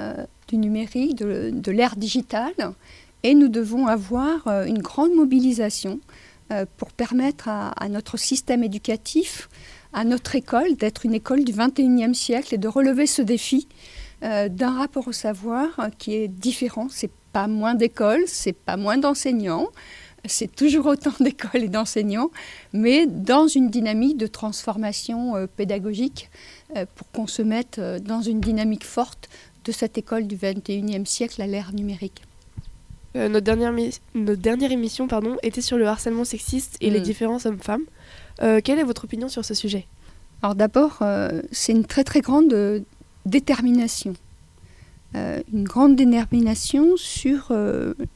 euh, 0.01 0.25
du 0.49 0.57
numérique, 0.57 1.17
de, 1.17 1.71
l'ère 1.71 1.97
digitale. 1.97 2.55
Et 3.23 3.35
nous 3.35 3.49
devons 3.49 3.87
avoir 3.87 4.47
euh, 4.47 4.65
une 4.65 4.81
grande 4.81 5.15
mobilisation 5.15 6.01
pour 6.77 6.93
permettre 6.93 7.49
à, 7.49 7.89
notre 7.89 8.19
système 8.19 8.63
éducatif, 8.63 9.49
à 9.95 10.05
notre 10.05 10.37
école, 10.37 10.77
d'être 10.77 11.07
une 11.07 11.15
école 11.15 11.43
du 11.43 11.53
21e 11.53 12.13
siècle 12.13 12.55
et 12.55 12.59
de 12.59 12.69
relever 12.69 13.07
ce 13.07 13.23
défi 13.23 13.67
d'un 14.23 14.79
rapport 14.79 15.09
au 15.09 15.13
savoir 15.13 15.69
qui 15.99 16.15
est 16.15 16.29
différent. 16.29 16.89
C'est 16.91 17.11
pas 17.33 17.47
moins 17.47 17.75
d'écoles, 17.75 18.25
c'est 18.27 18.53
pas 18.53 18.77
moins 18.77 18.97
d'enseignants, 18.97 19.69
c'est 20.27 20.55
toujours 20.55 20.87
autant 20.87 21.13
d'écoles 21.21 21.65
et 21.65 21.69
d'enseignants, 21.69 22.31
mais 22.73 23.07
dans 23.07 23.47
une 23.47 23.71
dynamique 23.71 24.17
de 24.17 24.27
transformation 24.27 25.37
euh, 25.37 25.47
pédagogique 25.47 26.31
euh, 26.77 26.87
pour 26.95 27.11
qu'on 27.11 27.27
se 27.27 27.43
mette 27.43 27.79
euh, 27.79 27.99
dans 27.99 28.23
une 28.23 28.41
dynamique 28.41 28.85
forte 28.85 29.29
de 29.65 29.73
cette 29.73 29.97
école 29.99 30.27
du 30.27 30.37
21e 30.37 31.07
siècle 31.07 31.41
à 31.41 31.47
l'ère 31.47 31.73
numérique. 31.73 32.23
notre, 33.15 33.41
dernière 33.41 33.73
notre, 34.15 34.41
dernière 34.41 34.73
émission 34.73 35.09
pardon, 35.09 35.37
était 35.43 35.63
sur 35.63 35.79
le 35.79 35.87
harcèlement 35.87 36.25
sexiste 36.25 36.77
et 36.81 36.91
les 36.91 37.01
mm. 37.01 37.05
différences 37.05 37.47
hommes-femmes. 37.47 37.85
quelle 38.39 38.79
est 38.79 38.85
votre 38.85 39.05
opinion 39.05 39.29
sur 39.29 39.45
ce 39.45 39.55
sujet? 39.55 39.87
Alors 40.43 40.55
d'abord, 40.55 40.99
c'est 41.51 41.73
une 41.73 41.87
très 41.87 42.05
très 42.05 42.21
grande 42.21 42.85
détermination. 43.27 44.15
une 45.15 45.65
grande 45.65 45.97
détermination 45.97 46.97
sur 46.97 47.53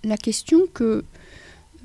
la 0.05 0.17
question 0.17 0.67
que 0.73 1.05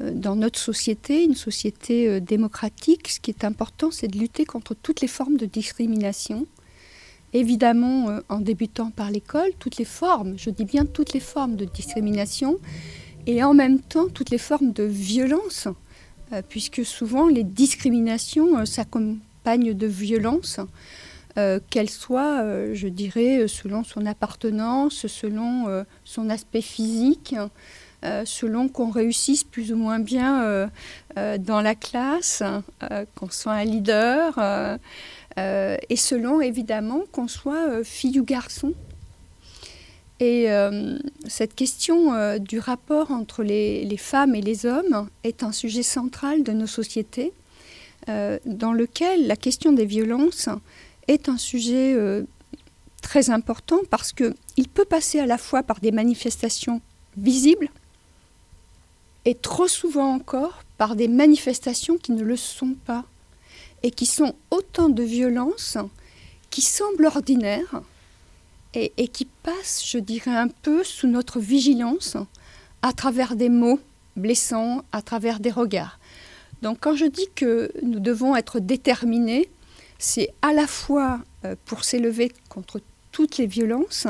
euh, 0.02 0.12
dans 0.14 0.36
notre 0.36 0.60
société, 0.60 1.24
une 1.24 1.36
société 1.36 2.08
euh, 2.08 2.20
démocratique, 2.20 3.10
ce 3.10 3.20
qui 3.20 3.32
est 3.32 3.44
important, 3.44 3.92
c'est 3.92 4.08
de 4.08 4.18
lutter 4.18 4.46
contre 4.46 4.74
toutes 4.74 5.02
les 5.02 5.08
formes 5.08 5.38
de 5.38 5.46
discrimination. 5.46 6.48
Évidemment, 7.34 8.10
euh, 8.10 8.20
en 8.30 8.40
débutant 8.40 8.90
par 8.90 9.12
l'école, 9.12 9.52
toutes 9.60 9.78
les 9.78 9.86
formes, 9.86 10.36
je 10.38 10.50
dis 10.50 10.66
bien 10.66 10.86
toutes 10.86 11.14
les 11.14 11.20
formes 11.20 11.56
de 11.56 11.66
discrimination, 11.66 12.58
et 13.28 13.44
en 13.44 13.54
même 13.54 13.80
temps 13.80 14.08
toutes 14.10 14.32
les 14.32 14.38
formes 14.38 14.74
de 14.74 14.84
violence, 14.84 15.70
puisque 16.50 16.84
souvent 16.84 17.28
les 17.28 17.44
discriminations 17.44 18.66
s'accompagnent 18.66 19.74
de 19.74 19.88
violence. 21.36 21.62
qu'elles 21.70 21.90
soient, 21.90 22.74
je 22.74 22.88
dirais, 22.88 23.48
selon 23.48 23.84
son 23.84 24.06
appartenance, 24.06 25.08
selon 25.08 25.86
son 26.04 26.30
aspect 26.30 26.62
physique, 26.62 27.36
euh, 28.04 28.24
selon 28.26 28.68
qu'on 28.68 28.90
réussisse 28.90 29.46
plus 29.46 29.72
ou 29.72 29.78
moins 29.78 30.00
bien 30.00 30.44
euh, 30.44 30.68
euh, 31.18 31.38
dans 31.38 31.62
la 31.62 31.74
classe, 31.74 32.44
qu'on 33.16 33.30
soit 33.30 33.54
un 33.54 33.64
leader, 33.64 34.38
et 35.38 35.96
selon 35.96 36.42
évidemment 36.42 37.04
qu'on 37.12 37.28
soit 37.28 37.84
fille 37.84 38.20
ou 38.20 38.26
garçon. 38.26 38.74
Et 40.20 40.48
cette 41.28 41.56
question 41.56 42.38
du 42.38 42.60
rapport 42.60 43.12
entre 43.12 43.44
les, 43.44 43.98
femmes 43.98 44.36
et 44.36 44.42
les 44.42 44.66
hommes 44.66 45.10
est 45.24 45.44
un 45.44 45.52
sujet 45.52 45.84
central 45.84 46.44
de 46.44 46.52
nos 46.52 46.68
sociétés, 46.68 47.34
dans 48.08 48.74
lequel 48.74 49.28
la 49.28 49.36
question 49.36 49.72
des 49.72 49.86
violences 49.86 50.50
est 51.08 51.30
un 51.30 51.38
sujet 51.38 51.96
très 53.02 53.30
important 53.30 53.80
parce 53.90 54.14
qu'il 54.14 54.68
peut 54.74 54.86
passer 54.86 55.20
à 55.20 55.26
la 55.26 55.38
fois 55.38 55.64
par 55.64 55.80
des 55.80 55.92
manifestations 55.92 56.82
visibles, 57.18 57.70
et 59.26 59.36
trop 59.36 59.68
souvent 59.68 60.14
encore 60.14 60.64
par 60.78 60.96
des 60.96 61.08
manifestations 61.08 61.98
qui 61.98 62.12
ne 62.12 62.24
le 62.24 62.36
sont 62.36 62.76
pas 62.86 63.06
et 63.84 63.92
qui 63.92 64.06
sont 64.06 64.36
autant 64.52 64.90
de 64.90 65.04
violences 65.04 65.78
qui 66.50 66.62
semblent 66.62 67.06
ordinaires 67.06 67.82
et, 68.76 69.08
qui 69.08 69.26
passent, 69.26 69.84
je 69.86 70.00
dirais, 70.00 70.36
un 70.36 70.48
peu 70.48 70.84
sous 70.84 71.08
notre 71.08 71.40
vigilance 71.40 72.18
à 72.82 72.92
travers 72.92 73.36
des 73.36 73.50
mots 73.50 73.80
blessants, 74.16 74.84
à 74.92 75.04
travers 75.04 75.40
des 75.40 75.52
regards. 75.52 76.00
Donc 76.64 76.80
quand 76.82 76.96
je 76.96 77.06
dis 77.06 77.28
que 77.36 77.72
nous 77.84 78.00
devons 78.00 78.36
être 78.36 78.60
déterminés, 78.60 79.48
c'est 80.04 80.34
à 80.42 80.52
la 80.52 80.68
fois 80.68 81.22
euh, 81.46 81.56
pour 81.64 81.86
s'élever 81.86 82.30
contre 82.50 82.82
toutes 83.14 83.38
les 83.38 83.48
violences, 83.48 84.06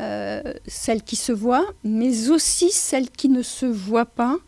euh, 0.00 0.54
celles 0.66 1.02
qui 1.02 1.16
se 1.16 1.32
voient, 1.32 1.70
mais 1.84 2.30
aussi 2.30 2.70
celles 2.70 3.10
qui 3.10 3.28
ne 3.28 3.42
se 3.42 3.66
voient 3.66 4.06
pas 4.06 4.38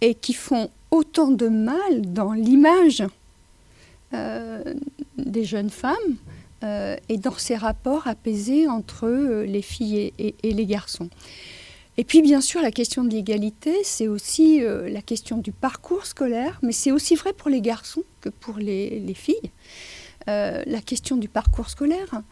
et 0.00 0.14
qui 0.14 0.32
font 0.32 0.70
autant 0.92 1.32
de 1.32 1.48
mal 1.48 2.12
dans 2.12 2.32
l'image 2.32 3.02
euh, 4.14 4.62
des 5.18 5.44
jeunes 5.44 5.70
femmes 5.70 6.16
et 7.08 7.16
dans 7.18 7.36
ces 7.38 7.54
rapports 7.54 8.08
apaisés 8.08 8.66
entre 8.66 9.08
les 9.46 9.62
filles 9.62 10.12
et, 10.18 10.34
les 10.42 10.66
garçons. 10.66 11.08
Et 11.96 12.02
puis 12.02 12.22
bien 12.22 12.40
sûr, 12.40 12.60
la 12.60 12.72
question 12.72 13.04
de 13.04 13.10
l'égalité, 13.10 13.72
c'est 13.84 14.08
aussi 14.08 14.60
la 14.60 15.00
question 15.00 15.38
du 15.38 15.52
parcours 15.52 16.06
scolaire, 16.06 16.58
mais 16.62 16.72
c'est 16.72 16.90
aussi 16.90 17.14
vrai 17.14 17.32
pour 17.34 17.50
les 17.50 17.60
garçons 17.60 18.02
que 18.20 18.30
pour 18.30 18.58
les 18.58 19.14
filles. 19.14 19.52
La 20.26 20.80
question 20.84 21.16
du 21.16 21.28
parcours 21.28 21.70
scolaire, 21.70 22.22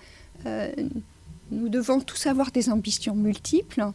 nous 1.50 1.68
devons 1.68 2.00
tous 2.00 2.26
avoir 2.26 2.50
des 2.50 2.70
ambitions 2.70 3.14
multiples. 3.14 3.92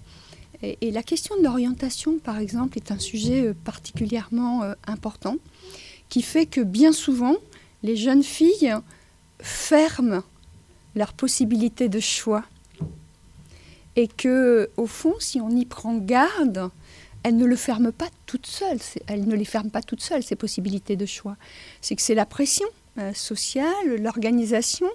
Et, 0.62 0.91
la 0.91 1.03
question 1.03 1.38
de 1.38 1.44
l'orientation, 1.44 2.20
par 2.20 2.38
exemple, 2.38 2.77
est 2.77 2.91
un 2.91 3.00
sujet 3.00 3.48
euh, 3.48 3.53
particulièrement 3.63 4.63
euh, 4.63 4.74
important, 4.88 5.38
qui 6.10 6.22
fait 6.22 6.46
que 6.46 6.60
bien 6.62 6.91
souvent, 6.91 7.36
les 7.82 7.96
jeunes 7.96 8.24
filles 8.24 8.75
ferment 9.41 10.22
leur 10.96 11.13
possibilité 11.13 11.88
de 11.88 12.00
choix. 12.00 12.44
Et 13.96 14.08
que, 14.08 14.70
au 14.75 14.86
fond, 14.86 15.13
si 15.20 15.39
on 15.39 15.50
y 15.50 15.65
prend 15.65 15.96
garde, 15.98 16.70
elles 17.24 17.38
ne 17.38 17.46
le 17.46 17.56
ferment 17.56 17.91
pas 17.91 18.10
toutes 18.25 18.48
seules. 18.48 18.79
Elles 19.08 19.27
ne 19.27 19.36
les 19.36 19.46
ferment 19.46 19.70
pas 19.70 19.82
toutes 19.82 20.01
seules, 20.01 20.24
ces 20.24 20.36
possibilités 20.36 20.96
de 20.98 21.06
choix. 21.06 21.38
C'est 21.82 21.96
que 21.96 22.01
c'est 22.01 22.15
la 22.15 22.25
pression 22.25 22.68
euh, 22.68 22.78
sociale, 23.13 24.01
l'organisation. 24.01 24.88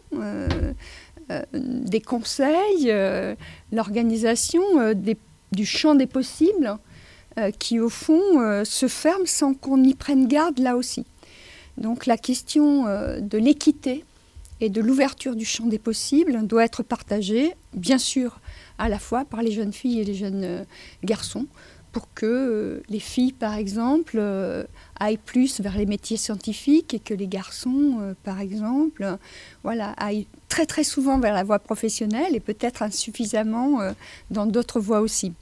Euh, 1.31 1.43
des 1.55 2.03
conseils, 2.03 2.89
euh, 2.91 3.35
l'organisation 3.73 4.63
euh, 4.79 4.93
du 5.53 5.65
champ 5.65 5.95
des 5.95 6.07
possibles 6.07 6.77
qui, 7.59 7.81
au 7.81 7.89
fond, 7.89 8.63
se 8.65 8.87
ferme 8.87 9.27
sans 9.27 9.55
qu'on 9.55 9.83
y 9.83 9.95
prenne 9.95 10.29
garde 10.29 10.61
là 10.61 10.77
aussi. 10.77 11.05
Donc 11.79 12.07
la 12.07 12.17
question 12.17 12.85
de 12.85 13.39
l'équité 13.39 14.05
et 14.61 14.69
de 14.71 14.81
l'ouverture 14.81 15.35
du 15.35 15.45
champ 15.45 15.67
des 15.67 15.81
possibles 15.81 16.47
doit 16.47 16.65
être 16.65 16.85
partagée, 16.85 17.55
bien 17.73 17.99
sûr, 17.99 18.39
à 18.79 18.89
la 18.89 19.01
fois 19.01 19.25
par 19.25 19.43
les 19.43 19.51
jeunes 19.51 19.73
filles 19.73 19.99
et 19.99 20.05
les 20.05 20.15
jeunes 20.15 20.65
garçons, 21.03 21.49
pour 21.95 22.13
que 22.13 22.27
euh, 22.27 22.83
les 22.89 22.99
filles, 22.99 23.33
par 23.33 23.55
exemple, 23.55 24.17
euh, 24.19 24.65
aillent 25.01 25.19
plus 25.19 25.61
vers 25.61 25.77
les 25.77 25.87
métiers 25.87 26.17
scientifiques 26.17 26.95
et 26.95 26.99
que 26.99 27.15
les 27.15 27.27
garçons, 27.27 27.99
euh, 28.01 28.15
par 28.23 28.41
exemple, 28.41 29.19
voilà, 29.63 29.91
aillent 29.93 30.27
très 30.49 30.67
très 30.67 30.85
souvent 30.85 31.19
vers 31.19 31.35
la 31.35 31.45
voie 31.45 31.59
professionnelle 31.59 32.35
et 32.35 32.41
peut-être 32.41 32.83
insuffisamment 32.83 33.81
dans 34.31 34.47
d'autres 34.47 34.81
voies 34.81 35.01
aussi. 35.01 35.33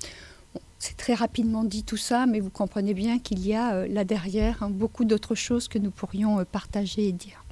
c'est 0.78 0.97
très 0.97 1.14
rapidement 1.14 1.64
dit 1.64 1.85
tout 1.85 1.97
ça, 1.97 2.26
mais 2.26 2.40
vous 2.40 2.50
comprenez 2.50 2.94
bien 2.94 3.18
qu'il 3.18 3.47
y 3.47 3.54
a 3.54 3.87
là 3.87 4.04
derrière 4.04 4.62
hein, 4.62 4.71
beaucoup 4.71 5.04
d'autres 5.04 5.35
choses 5.35 5.68
que 5.68 5.78
nous 5.78 5.90
pourrions 5.90 6.44
partager 6.44 7.09
et 7.09 7.12
dire. 7.12 7.44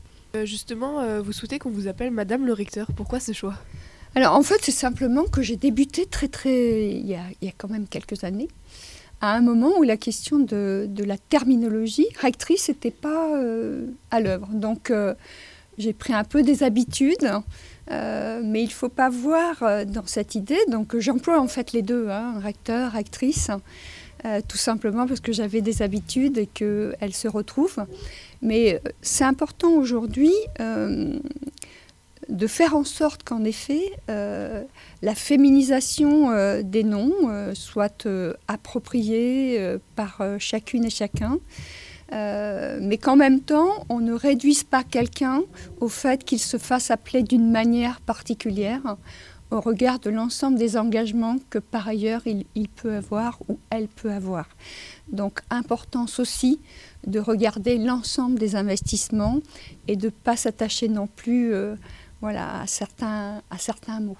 justement, 0.44 1.20
vous 1.20 1.32
souhaitez 1.32 1.58
qu'on 1.58 1.70
vous 1.70 1.86
appelle 1.86 2.10
Madame 2.10 2.46
le 2.46 2.54
recteur. 2.54 2.86
Pourquoi 2.96 3.20
ce 3.20 3.32
choix? 3.32 3.56
Alors 4.14 4.34
en 4.34 4.42
fait, 4.42 4.58
c'est 4.62 4.72
simplement 4.72 5.24
que 5.24 5.40
j'ai 5.40 5.56
débuté 5.56 6.06
très 6.06 6.28
très 6.28 6.90
il 6.90 7.06
y, 7.06 7.14
a, 7.14 7.22
il 7.40 7.46
y, 7.46 7.48
a, 7.48 7.54
quand 7.56 7.68
même 7.68 7.86
quelques 7.86 8.24
années, 8.24 8.48
à 9.20 9.34
un 9.34 9.40
moment 9.40 9.78
où 9.78 9.82
la 9.82 9.96
question 9.96 10.38
de, 10.38 10.88
la 10.98 11.18
terminologie 11.18 12.06
rectrice 12.18 12.68
n'était 12.68 12.90
pas 12.90 13.36
euh, 13.36 13.86
à 14.10 14.20
l'œuvre. 14.20 14.48
Donc 14.52 14.90
euh, 14.90 15.14
j'ai 15.78 15.92
pris 15.92 16.14
un 16.14 16.24
peu 16.24 16.42
des 16.42 16.62
habitudes, 16.62 17.30
euh, 17.90 18.40
mais 18.42 18.62
il 18.62 18.66
ne 18.68 18.72
faut 18.72 18.88
pas 18.88 19.10
voir 19.10 19.84
dans 19.86 20.06
cette 20.06 20.34
idée. 20.34 20.58
Donc 20.68 20.98
j'emploie 20.98 21.40
en 21.40 21.48
fait 21.48 21.72
les 21.72 21.82
deux, 21.82 22.08
hein, 22.08 22.40
recteur, 22.42 22.92
rectrice, 22.92 23.50
tout 24.48 24.58
simplement 24.58 25.06
parce 25.06 25.20
que 25.20 25.32
j'avais 25.32 25.62
des 25.62 25.80
habitudes 25.80 26.36
et 26.36 26.46
qu'elles 26.46 27.14
se 27.14 27.28
retrouvent. 27.28 27.84
Mais 28.42 28.80
c'est 29.00 29.24
important 29.24 29.72
aujourd'hui 29.72 30.32
de 32.30 32.46
faire 32.46 32.74
en 32.74 32.84
sorte 32.84 33.24
qu'en 33.24 33.44
effet, 33.44 33.92
euh, 34.08 34.62
la 35.02 35.14
féminisation 35.14 36.30
euh, 36.30 36.62
des 36.62 36.84
noms 36.84 37.12
euh, 37.28 37.54
soit 37.54 38.06
appropriée 38.48 39.78
par 39.96 40.22
chacune 40.38 40.84
et 40.84 40.90
chacun, 40.90 41.38
mais 42.12 42.98
qu'en 42.98 43.16
même 43.16 43.40
temps, 43.40 43.84
on 43.88 44.00
ne 44.00 44.12
réduise 44.12 44.64
pas 44.64 44.82
quelqu'un 44.82 45.42
au 45.80 45.88
fait 45.88 46.24
qu'il 46.24 46.40
se 46.40 46.56
fasse 46.56 46.90
appeler 46.90 47.22
d'une 47.22 47.50
manière 47.50 48.00
particulière 48.00 48.96
au 49.50 49.60
regard 49.60 49.98
de 49.98 50.10
l'ensemble 50.10 50.58
des 50.58 50.76
engagements 50.76 51.36
que 51.50 51.58
par 51.58 51.88
ailleurs 51.88 52.22
il, 52.24 52.44
il, 52.54 52.68
peut 52.68 52.94
avoir 52.94 53.38
ou 53.48 53.58
elle 53.70 53.88
peut 53.88 54.12
avoir. 54.12 54.48
Donc 55.08 55.40
importance 55.50 56.20
aussi 56.20 56.60
de 57.06 57.18
regarder 57.18 57.78
l'ensemble 57.78 58.38
des 58.38 58.54
investissements 58.54 59.40
et 59.88 59.96
de 59.96 60.06
ne 60.06 60.10
pas 60.10 60.36
s'attacher 60.36 60.88
non 60.88 61.08
plus 61.08 61.52
voilà, 62.20 62.60
à 62.60 62.66
certains, 62.66 63.42
à 63.50 63.58
certains 63.58 64.00
mots. 64.00 64.18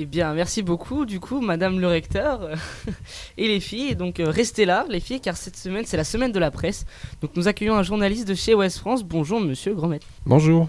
Eh 0.00 0.06
bien, 0.06 0.32
merci 0.32 0.62
beaucoup, 0.62 1.06
du 1.06 1.18
coup, 1.18 1.40
Madame 1.40 1.80
le 1.80 1.88
recteur 1.88 2.50
et 3.36 3.48
les 3.48 3.58
filles. 3.58 3.96
Donc, 3.96 4.20
euh, 4.20 4.30
restez 4.30 4.64
là, 4.64 4.86
les 4.88 5.00
filles, 5.00 5.20
car 5.20 5.36
cette 5.36 5.56
semaine, 5.56 5.84
c'est 5.86 5.96
la 5.96 6.04
semaine 6.04 6.30
de 6.30 6.38
la 6.38 6.52
presse. 6.52 6.86
Donc, 7.20 7.32
nous 7.34 7.48
accueillons 7.48 7.74
un 7.74 7.82
journaliste 7.82 8.28
de 8.28 8.34
chez 8.34 8.54
Ouest 8.54 8.78
France. 8.78 9.02
Bonjour, 9.02 9.40
monsieur 9.40 9.74
Grandmet. 9.74 10.00
Bonjour. 10.24 10.68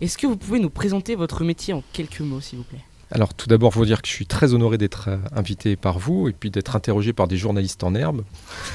Est-ce 0.00 0.16
que 0.16 0.26
vous 0.26 0.36
pouvez 0.36 0.60
nous 0.60 0.70
présenter 0.70 1.14
votre 1.14 1.44
métier 1.44 1.74
en 1.74 1.82
quelques 1.92 2.20
mots, 2.20 2.40
s'il 2.40 2.58
vous 2.58 2.64
plaît? 2.64 2.80
Alors 3.10 3.34
tout 3.34 3.46
d'abord, 3.48 3.72
faut 3.72 3.84
dire 3.84 4.02
que 4.02 4.08
je 4.08 4.12
suis 4.12 4.26
très 4.26 4.54
honoré 4.54 4.78
d'être 4.78 5.08
euh, 5.08 5.18
invité 5.36 5.76
par 5.76 5.98
vous 5.98 6.28
et 6.28 6.32
puis 6.32 6.50
d'être 6.50 6.74
interrogé 6.74 7.12
par 7.12 7.28
des 7.28 7.36
journalistes 7.36 7.84
en 7.84 7.94
herbe 7.94 8.24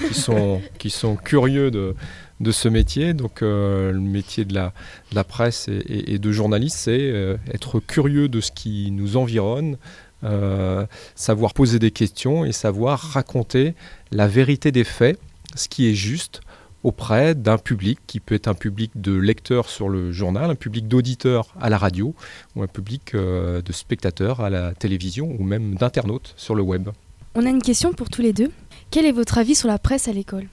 qui 0.07 0.13
sont, 0.13 0.61
qui 0.77 0.91
sont 0.91 1.15
curieux 1.15 1.71
de, 1.71 1.95
de 2.39 2.51
ce 2.51 2.67
métier. 2.67 3.13
Donc 3.13 3.41
euh, 3.41 3.91
le 3.91 3.99
métier 3.99 4.45
de 4.45 4.53
la, 4.53 5.23
presse 5.23 5.67
et, 5.67 6.17
de 6.17 6.31
journaliste, 6.31 6.77
c'est 6.77 6.99
euh, 6.99 7.37
être 7.53 7.79
curieux 7.79 8.29
de 8.29 8.41
ce 8.41 8.51
qui 8.51 8.91
nous 8.91 9.17
environne, 9.17 9.77
euh, 10.23 10.85
savoir 11.15 11.53
poser 11.53 11.79
des 11.79 11.91
questions 11.91 12.45
et 12.45 12.51
savoir 12.51 12.99
raconter 12.99 13.73
la 14.11 14.27
vérité 14.27 14.71
des 14.71 14.83
faits, 14.83 15.19
ce 15.55 15.67
qui 15.67 15.89
est 15.89 15.95
juste 15.95 16.41
auprès 16.83 17.35
d'un 17.35 17.57
public 17.57 17.99
qui 18.07 18.21
peut 18.21 18.35
être 18.35 18.47
un 18.47 18.53
public 18.53 18.91
de 18.95 19.13
lecteurs 19.13 19.67
sur 19.67 19.89
le 19.89 20.13
journal, 20.13 20.49
un 20.49 20.55
public 20.55 20.87
d'auditeurs 20.87 21.53
à 21.59 21.69
la 21.69 21.77
radio 21.77 22.15
ou 22.55 22.63
un 22.63 22.67
public 22.67 23.13
de 23.17 23.71
spectateurs 23.73 24.39
à 24.39 24.49
la 24.49 24.73
télévision 24.73 25.35
ou 25.37 25.43
même 25.43 25.75
d'internautes 25.75 26.33
sur 26.37 26.55
le 26.55 26.61
web. 26.61 26.87
On 27.35 27.45
a 27.45 27.49
une 27.49 27.61
question 27.61 27.91
pour 27.91 28.09
tous 28.09 28.21
les 28.21 28.31
deux. 28.31 28.49
Quel 28.91 29.05
est 29.05 29.11
votre 29.11 29.37
avis 29.37 29.55
sur 29.55 29.67
la 29.67 29.77
presse 29.77 30.07
à 30.07 30.13
l'école? 30.13 30.47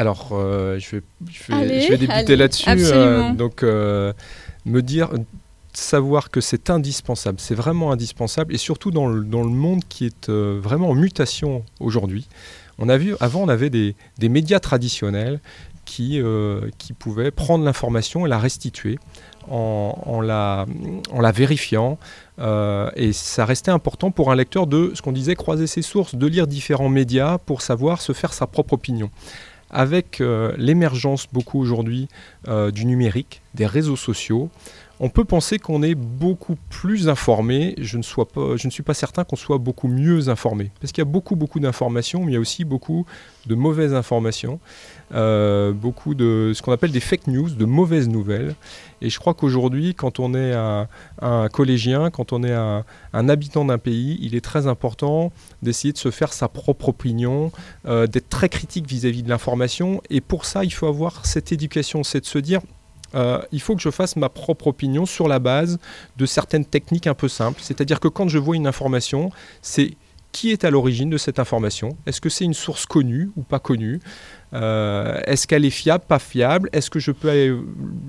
Alors, 0.00 0.30
euh, 0.32 0.78
je, 0.78 0.96
vais, 0.96 1.02
je, 1.30 1.88
vais, 1.90 1.98
débuter 1.98 2.34
là-dessus. 2.34 2.70
Euh, 2.70 3.34
donc, 3.34 3.62
euh, 3.62 4.14
me 4.64 4.80
dire, 4.80 5.10
savoir 5.74 6.30
que 6.30 6.40
c'est 6.40 6.70
indispensable, 6.70 7.38
c'est 7.38 7.54
vraiment 7.54 7.92
indispensable, 7.92 8.54
et 8.54 8.56
surtout 8.56 8.92
dans 8.92 9.08
le, 9.08 9.22
dans 9.24 9.42
le 9.42 9.50
monde 9.50 9.82
qui 9.90 10.06
est 10.06 10.30
vraiment 10.30 10.88
en 10.88 10.94
mutation 10.94 11.64
aujourd'hui. 11.80 12.28
On 12.78 12.88
a 12.88 12.96
vu, 12.96 13.14
avant, 13.20 13.42
on 13.42 13.48
avait 13.50 13.68
des, 13.68 13.94
des 14.16 14.30
médias 14.30 14.58
traditionnels 14.58 15.38
qui, 15.84 16.18
qui 16.78 16.92
pouvaient 16.94 17.30
prendre 17.30 17.62
l'information 17.62 18.24
et 18.24 18.28
la 18.30 18.38
restituer 18.38 18.98
en, 19.50 19.98
en, 20.06 20.22
la, 20.22 20.64
en 21.12 21.20
la 21.20 21.30
vérifiant. 21.30 21.98
et 22.38 23.12
ça 23.12 23.44
restait 23.44 23.70
important 23.70 24.10
pour 24.12 24.32
un 24.32 24.34
lecteur 24.34 24.66
de, 24.66 24.92
ce 24.94 25.02
qu'on 25.02 25.12
disait, 25.12 25.34
croiser 25.34 25.66
ses 25.66 25.82
sources, 25.82 26.14
de 26.14 26.26
lire 26.26 26.46
différents 26.46 26.88
médias 26.88 27.36
pour 27.36 27.60
savoir 27.60 28.00
se 28.00 28.14
faire 28.14 28.32
sa 28.32 28.46
propre 28.46 28.72
opinion 28.72 29.10
avec 29.70 30.20
euh, 30.20 30.52
l'émergence 30.56 31.26
beaucoup 31.32 31.60
aujourd'hui 31.60 32.08
euh, 32.48 32.70
du 32.70 32.84
numérique, 32.86 33.42
des 33.54 33.66
réseaux 33.66 33.96
sociaux, 33.96 34.50
on 35.02 35.08
peut 35.08 35.24
penser 35.24 35.58
qu'on 35.58 35.82
est 35.82 35.94
beaucoup 35.94 36.56
plus 36.68 37.08
informé. 37.08 37.74
Je 37.78 37.96
ne, 37.96 38.02
suis 38.70 38.82
pas 38.82 38.94
certain 38.94 39.24
qu'on 39.24 39.34
soit 39.36 39.56
beaucoup 39.56 39.88
mieux 39.88 40.28
informé. 40.28 40.70
Parce 40.78 40.92
qu'il 40.92 41.00
y 41.00 41.08
a 41.08 41.10
beaucoup, 41.10 41.36
beaucoup 41.36 41.58
d'informations, 41.58 42.20
mais 42.20 42.32
il 42.32 42.34
y 42.34 42.36
a 42.36 42.40
aussi 42.40 42.64
beaucoup 42.64 43.06
de 43.46 43.54
mauvaises 43.54 43.94
informations. 43.94 44.60
Euh, 45.14 45.72
beaucoup 45.72 46.14
de 46.14 46.52
ce 46.54 46.60
qu'on 46.60 46.72
appelle 46.72 46.92
des 46.92 47.00
fake 47.00 47.28
news, 47.28 47.48
de 47.48 47.64
mauvaises 47.64 48.10
nouvelles. 48.10 48.54
Et 49.00 49.08
je 49.08 49.18
crois 49.18 49.32
qu'aujourd'hui, 49.32 49.94
quand 49.94 50.20
on 50.20 50.34
est 50.34 50.52
un, 50.52 51.48
collégien, 51.48 52.10
quand 52.10 52.34
on 52.34 52.44
est 52.44 52.52
un, 52.52 52.84
habitant 53.14 53.64
d'un 53.64 53.78
pays, 53.78 54.18
il 54.20 54.34
est 54.34 54.44
très 54.44 54.66
important 54.66 55.32
d'essayer 55.62 55.94
de 55.94 55.98
se 55.98 56.10
faire 56.10 56.34
sa 56.34 56.48
propre 56.48 56.90
opinion, 56.90 57.52
euh, 57.86 58.06
d'être 58.06 58.28
très 58.28 58.50
critique 58.50 58.86
vis-à-vis 58.86 59.22
de 59.22 59.30
l'information. 59.30 60.02
Et 60.10 60.20
pour 60.20 60.44
ça, 60.44 60.62
il 60.62 60.74
faut 60.74 60.88
avoir 60.88 61.24
cette 61.24 61.52
éducation, 61.52 62.04
c'est 62.04 62.20
de 62.20 62.26
se 62.26 62.38
dire 62.38 62.60
euh, 63.14 63.40
il 63.52 63.60
faut 63.60 63.74
que 63.74 63.82
je 63.82 63.90
fasse 63.90 64.16
ma 64.16 64.28
propre 64.28 64.68
opinion 64.68 65.06
sur 65.06 65.28
la 65.28 65.38
base 65.38 65.78
de 66.16 66.26
certaines 66.26 66.64
techniques 66.64 67.06
un 67.06 67.14
peu 67.14 67.28
simples. 67.28 67.60
C'est-à-dire 67.62 68.00
que 68.00 68.08
quand 68.08 68.28
je 68.28 68.38
vois 68.38 68.56
une 68.56 68.66
information, 68.66 69.30
c'est 69.62 69.96
qui 70.32 70.50
est 70.50 70.64
à 70.64 70.70
l'origine 70.70 71.10
de 71.10 71.18
cette 71.18 71.38
information? 71.38 71.96
Est-ce 72.06 72.20
que 72.20 72.28
c'est 72.28 72.44
une 72.44 72.54
source 72.54 72.86
connue 72.86 73.30
ou 73.36 73.42
pas 73.42 73.58
connue? 73.58 74.00
Euh, 74.52 75.20
Est-ce 75.26 75.46
qu'elle 75.46 75.64
est 75.64 75.70
fiable, 75.70 76.04
pas 76.06 76.18
fiable? 76.18 76.68
Est-ce 76.72 76.90
que 76.90 76.98
je 76.98 77.10
peux 77.10 77.30
aller 77.30 77.56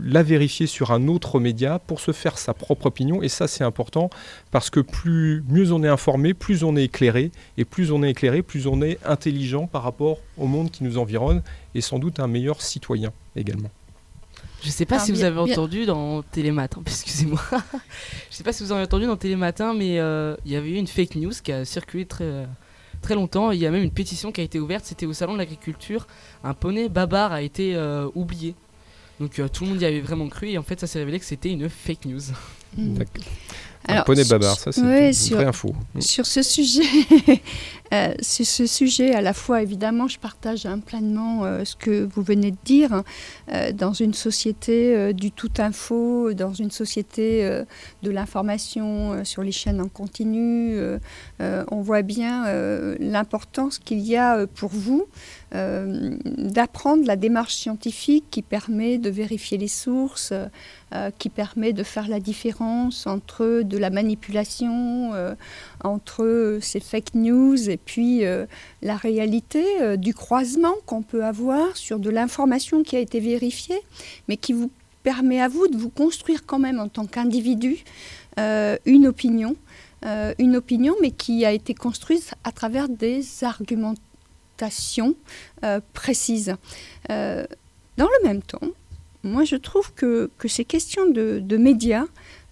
la 0.03 0.23
vérifier 0.23 0.67
sur 0.67 0.91
un 0.91 1.07
autre 1.07 1.39
média 1.39 1.79
pour 1.79 1.99
se 1.99 2.11
faire 2.11 2.37
sa 2.37 2.53
propre 2.53 2.87
opinion? 2.87 3.21
Et 3.23 3.29
ça, 3.29 3.47
c'est 3.47 3.63
important 3.63 4.09
parce 4.51 4.69
que 4.69 4.79
plus 4.79 5.43
mieux 5.47 5.71
on 5.71 5.83
est 5.83 5.87
informé, 5.87 6.33
plus 6.33 6.63
on 6.63 6.75
est 6.75 6.85
éclairé, 6.85 7.31
et 7.57 7.65
plus 7.65 7.91
on 7.91 8.03
est 8.03 8.11
éclairé, 8.11 8.41
plus 8.41 8.67
on 8.67 8.81
est 8.81 8.99
intelligent 9.05 9.67
par 9.67 9.83
rapport 9.83 10.19
au 10.37 10.45
monde 10.45 10.71
qui 10.71 10.83
nous 10.83 10.97
environne, 10.97 11.41
et 11.75 11.81
sans 11.81 11.99
doute 11.99 12.19
un 12.19 12.27
meilleur 12.27 12.61
citoyen 12.61 13.11
également. 13.35 13.71
Je 14.61 14.69
sais 14.69 14.85
pas 14.85 14.99
si 14.99 15.11
vous 15.11 15.23
avez 15.23 15.39
entendu 15.39 15.85
dans 15.85 16.21
Télématin, 16.21 16.81
excusez-moi. 16.85 17.41
je 18.29 18.35
sais 18.35 18.43
pas 18.43 18.53
si 18.53 18.63
vous 18.63 18.71
avez 18.71 18.83
entendu 18.83 19.05
dans 19.05 19.17
Télématin, 19.17 19.73
mais 19.73 19.99
euh, 19.99 20.35
il 20.45 20.51
y 20.51 20.55
avait 20.55 20.69
eu 20.69 20.75
une 20.75 20.87
fake 20.87 21.15
news 21.15 21.33
qui 21.43 21.51
a 21.51 21.65
circulé 21.65 22.05
très, 22.05 22.47
très 23.01 23.15
longtemps. 23.15 23.51
Il 23.51 23.59
y 23.59 23.65
a 23.65 23.71
même 23.71 23.83
une 23.83 23.91
pétition 23.91 24.31
qui 24.31 24.41
a 24.41 24.43
été 24.43 24.59
ouverte. 24.59 24.85
C'était 24.85 25.05
au 25.05 25.13
salon 25.13 25.33
de 25.33 25.39
l'agriculture. 25.39 26.07
Un 26.43 26.53
poney 26.53 26.89
babar 26.89 27.31
a 27.31 27.41
été 27.41 27.75
euh, 27.75 28.07
oublié. 28.15 28.55
Donc 29.19 29.37
euh, 29.39 29.47
tout 29.47 29.65
le 29.65 29.71
monde 29.71 29.81
y 29.81 29.85
avait 29.85 30.01
vraiment 30.01 30.27
cru 30.29 30.49
et 30.49 30.57
en 30.57 30.63
fait 30.63 30.79
ça 30.79 30.87
s'est 30.87 30.99
révélé 30.99 31.19
que 31.19 31.25
c'était 31.25 31.51
une 31.51 31.69
fake 31.69 32.05
news. 32.05 32.21
D'accord. 32.75 33.23
Alors, 33.87 34.01
un 34.01 34.03
poney 34.05 34.23
babar, 34.25 34.57
ça 34.57 34.71
c'est 34.71 34.81
une 34.81 35.35
vraie 35.35 35.45
info. 35.45 35.75
Sur 35.99 36.25
ce 36.25 36.41
sujet, 36.41 36.83
euh, 37.93 38.13
sur 38.21 38.45
ce 38.45 38.65
sujet, 38.65 39.13
à 39.13 39.21
la 39.21 39.33
fois 39.33 39.61
évidemment, 39.61 40.07
je 40.07 40.17
partage 40.17 40.65
hein, 40.65 40.79
pleinement 40.79 41.43
euh, 41.43 41.65
ce 41.65 41.75
que 41.75 42.03
vous 42.03 42.21
venez 42.21 42.51
de 42.51 42.57
dire. 42.63 42.93
Hein. 42.93 43.03
Euh, 43.51 43.71
dans 43.71 43.93
une 43.93 44.13
société 44.13 45.13
du 45.13 45.31
tout 45.31 45.51
info, 45.57 46.33
dans 46.33 46.53
une 46.53 46.71
société 46.71 47.43
de 48.03 48.11
l'information 48.11 49.23
sur 49.23 49.43
les 49.43 49.51
chaînes 49.51 49.81
en 49.81 49.87
continu, 49.87 50.77
on 51.39 51.81
voit 51.81 52.01
bien 52.01 52.45
l'importance 52.99 53.79
qu'il 53.79 53.99
y 53.99 54.15
a 54.15 54.45
pour 54.47 54.69
vous 54.69 55.07
d'apprendre 55.51 57.05
la 57.05 57.15
démarche 57.15 57.55
scientifique 57.55 58.25
qui 58.31 58.41
permet 58.41 58.97
de 58.97 59.09
vérifier 59.09 59.57
les 59.57 59.67
sources. 59.67 60.33
qui 61.17 61.29
permet 61.29 61.73
de 61.73 61.83
faire 61.83 62.07
la 62.07 62.19
différence 62.19 63.07
entre 63.07 63.61
de 63.63 63.77
la 63.77 63.89
manipulation, 63.89 65.13
euh, 65.13 65.35
entre 65.83 66.59
ces 66.61 66.79
fake 66.79 67.15
news 67.15 67.69
et 67.69 67.77
puis 67.85 68.25
euh, 68.25 68.45
la 68.81 68.95
réalité 68.95 69.63
euh, 69.81 69.97
du 69.97 70.13
croisement 70.13 70.75
qu'on 70.85 71.01
peut 71.01 71.23
avoir 71.23 71.77
sur 71.77 71.99
de 71.99 72.09
l'information 72.09 72.83
qui 72.83 72.95
a 72.95 72.99
été 72.99 73.19
vérifiée, 73.19 73.81
mais 74.27 74.37
qui 74.37 74.53
vous 74.53 74.71
permet 75.03 75.41
à 75.41 75.47
vous 75.47 75.67
de 75.67 75.77
vous 75.77 75.89
construire 75.89 76.45
quand 76.45 76.59
même 76.59 76.79
en 76.79 76.87
tant 76.87 77.05
qu'individu 77.05 77.83
une 78.85 79.07
opinion, 79.07 79.55
une 80.39 80.55
opinion, 80.55 80.95
mais 81.01 81.11
qui 81.11 81.43
a 81.43 81.51
été 81.51 81.73
construite 81.73 82.33
à 82.43 82.51
travers 82.51 82.87
des 82.87 83.23
argumentations 83.43 85.15
précises. 85.93 86.55
dans 87.09 87.47
le 87.97 88.27
même 88.27 88.43
temps, 88.43 88.67
moi 89.23 89.43
je 89.43 89.55
trouve 89.55 89.91
que, 89.93 90.29
que 90.37 90.47
ces 90.47 90.65
questions 90.65 91.09
de, 91.09 91.39
de 91.43 91.57
médias 91.57 92.05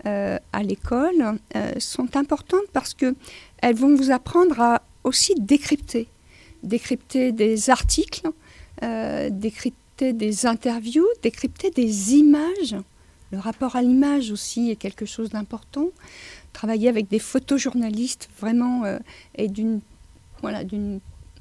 euh, 0.06 0.40
à 0.54 0.64
l'école 0.64 1.40
euh, 1.58 1.74
sont 1.78 2.16
importantes 2.16 2.64
parce 2.72 2.94
que 2.94 3.16
elles 3.62 3.76
vont 3.76 3.96
vous 3.96 4.12
apprendre 4.12 4.62
à 4.62 4.82
aussi 5.10 5.34
décrypter, 5.36 6.08
décrypter 6.64 7.32
des 7.32 7.70
articles, 7.70 8.30
euh, 8.84 9.30
décrypter 9.30 10.14
des 10.14 10.46
interviews, 10.46 11.08
décrypter 11.22 11.72
des 11.72 12.14
images. 12.14 12.78
Le 13.32 13.40
rapport 13.40 13.76
à 13.76 13.82
l'image 13.82 14.32
aussi 14.32 14.72
est 14.72 14.76
quelque 14.76 15.06
chose 15.06 15.32
d'important. 15.32 15.88
Travailler 16.54 16.88
avec 16.88 17.10
des 17.10 17.20
photojournalistes 17.20 18.30
vraiment 18.40 18.86
euh, 18.86 19.00
est 19.36 19.50
d'une 19.50 19.82
voilà, 20.42 20.62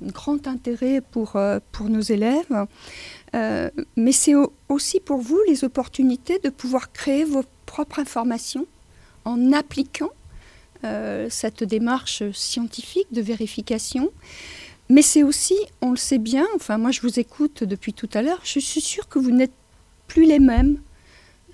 grand 0.02 0.48
intérêt 0.48 1.00
pour, 1.00 1.36
euh, 1.36 1.60
pour 1.70 1.88
nos 1.88 2.00
élèves. 2.00 2.66
mais 3.34 4.12
c'est 4.12 4.34
aussi 4.68 4.98
pour 4.98 5.18
vous 5.18 5.40
les 5.46 5.62
opportunités 5.62 6.38
de 6.40 6.48
pouvoir 6.48 6.90
créer 6.92 7.24
vos 7.24 7.44
propres 7.66 8.00
informations 8.00 8.66
en 9.24 9.52
appliquant 9.52 10.10
cette 10.82 11.64
démarche 11.64 12.22
scientifique 12.32 13.08
de 13.12 13.20
vérification. 13.20 14.10
Mais 14.90 15.02
c'est 15.02 15.22
aussi, 15.22 15.56
on 15.82 15.90
le 15.90 15.96
sait 15.96 16.18
bien, 16.18 16.46
enfin 16.56 16.78
moi 16.78 16.90
je 16.90 17.02
vous 17.02 17.20
écoute 17.20 17.62
depuis 17.62 17.92
tout 17.92 18.08
à 18.14 18.22
l'heure, 18.22 18.40
je 18.42 18.58
suis 18.58 18.80
sûre 18.80 19.06
que 19.08 19.18
vous 19.18 19.30
n'êtes 19.30 19.52
plus 20.06 20.24
les 20.24 20.38
mêmes 20.38 20.80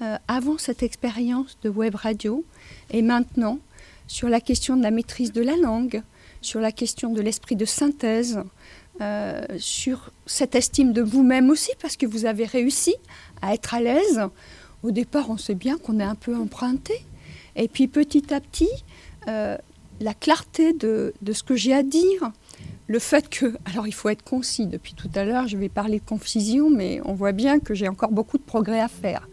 euh, 0.00 0.16
avant 0.28 0.56
cette 0.56 0.82
expérience 0.84 1.58
de 1.62 1.68
web 1.68 1.96
radio 1.96 2.44
et 2.90 3.02
maintenant 3.02 3.58
sur 4.06 4.28
la 4.28 4.40
question 4.40 4.76
de 4.76 4.82
la 4.82 4.92
maîtrise 4.92 5.32
de 5.32 5.42
la 5.42 5.56
langue, 5.56 6.02
sur 6.42 6.60
la 6.60 6.70
question 6.70 7.12
de 7.12 7.20
l'esprit 7.20 7.56
de 7.56 7.64
synthèse, 7.64 8.40
euh, 9.00 9.44
sur 9.58 10.10
cette 10.26 10.54
estime 10.54 10.92
de 10.92 11.02
vous-même 11.02 11.50
aussi 11.50 11.72
parce 11.82 11.96
que 11.96 12.06
vous 12.06 12.26
avez 12.26 12.44
réussi 12.44 12.94
à 13.42 13.54
être 13.54 13.74
à 13.74 13.80
l'aise. 13.80 14.20
Au 14.84 14.92
départ, 14.92 15.30
on 15.30 15.38
sait 15.38 15.56
bien 15.56 15.78
qu'on 15.78 15.98
est 15.98 16.04
un 16.04 16.14
peu 16.14 16.36
emprunté. 16.36 16.94
Et 17.56 17.66
puis 17.66 17.88
petit 17.88 18.32
à 18.32 18.40
petit, 18.40 18.70
euh, 19.28 19.56
la 20.00 20.14
clarté 20.14 20.72
de, 20.72 21.12
ce 21.32 21.42
que 21.42 21.54
j'ai 21.54 21.72
à 21.72 21.82
dire, 21.82 22.32
le 22.86 22.98
fait 22.98 23.28
que, 23.28 23.54
alors 23.64 23.86
il 23.86 23.94
faut 23.94 24.08
être 24.08 24.24
concis, 24.24 24.66
depuis 24.66 24.94
tout 24.94 25.10
à 25.14 25.24
l'heure 25.24 25.46
je 25.46 25.56
vais 25.56 25.68
parler 25.68 26.00
de 26.00 26.04
confusion, 26.04 26.68
mais 26.68 27.00
on 27.04 27.14
voit 27.14 27.32
bien 27.32 27.60
que 27.60 27.74
j'ai 27.74 27.88
encore 27.88 28.10
beaucoup 28.10 28.38
de 28.38 28.42
progrès 28.42 28.80
à 28.80 28.88
faire. 28.88 29.28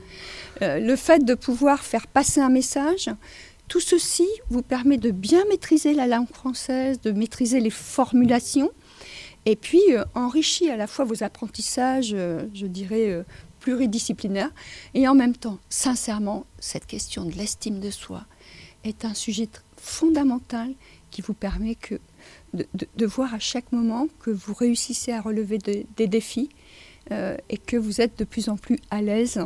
Euh, 0.62 0.80
le 0.80 0.96
fait 0.96 1.26
de 1.26 1.34
pouvoir 1.34 1.84
faire 1.84 2.08
passer 2.08 2.40
un 2.40 2.50
message, 2.50 3.10
tout 3.68 3.80
ceci 3.80 4.28
vous 4.50 4.62
permet 4.62 4.98
de 4.98 5.12
bien 5.12 5.44
maîtriser 5.50 5.94
la 5.94 6.06
langue 6.06 6.30
française, 6.32 7.02
de 7.02 7.12
maîtriser 7.12 7.60
les 7.60 7.70
formulations, 7.70 8.72
et 9.46 9.56
puis 9.56 9.82
euh, 9.90 10.04
enrichit 10.14 10.70
à 10.70 10.78
la 10.78 10.86
fois 10.86 11.06
vos 11.06 11.24
apprentissages, 11.24 12.16
je 12.54 12.68
dirais, 12.68 13.24
pluridisciplinaires, 13.60 14.52
et 14.94 15.08
en 15.08 15.16
même 15.16 15.36
temps, 15.36 15.58
sincèrement, 15.70 16.46
cette 16.60 16.86
question 16.86 17.26
de 17.26 17.32
l'estime 17.32 17.80
de 17.80 17.90
soi 17.90 18.26
est 18.84 19.06
un 19.06 19.14
sujet 19.14 19.48
fondamental 19.82 20.74
qui 21.10 21.22
vous 21.22 21.34
permet 21.34 21.76
que 21.76 22.00
de, 22.54 23.06
voir 23.06 23.34
à 23.34 23.40
chaque 23.40 23.72
moment 23.72 24.08
que 24.20 24.30
vous 24.30 24.54
réussissez 24.54 25.12
à 25.12 25.22
relever 25.22 25.58
des 25.58 26.08
défis 26.08 26.50
euh, 27.12 27.36
et 27.50 27.58
que 27.58 27.78
vous 27.78 28.00
êtes 28.00 28.20
de 28.20 28.24
plus 28.24 28.48
en 28.48 28.58
plus 28.58 28.78
à 28.92 29.02
l'aise 29.02 29.42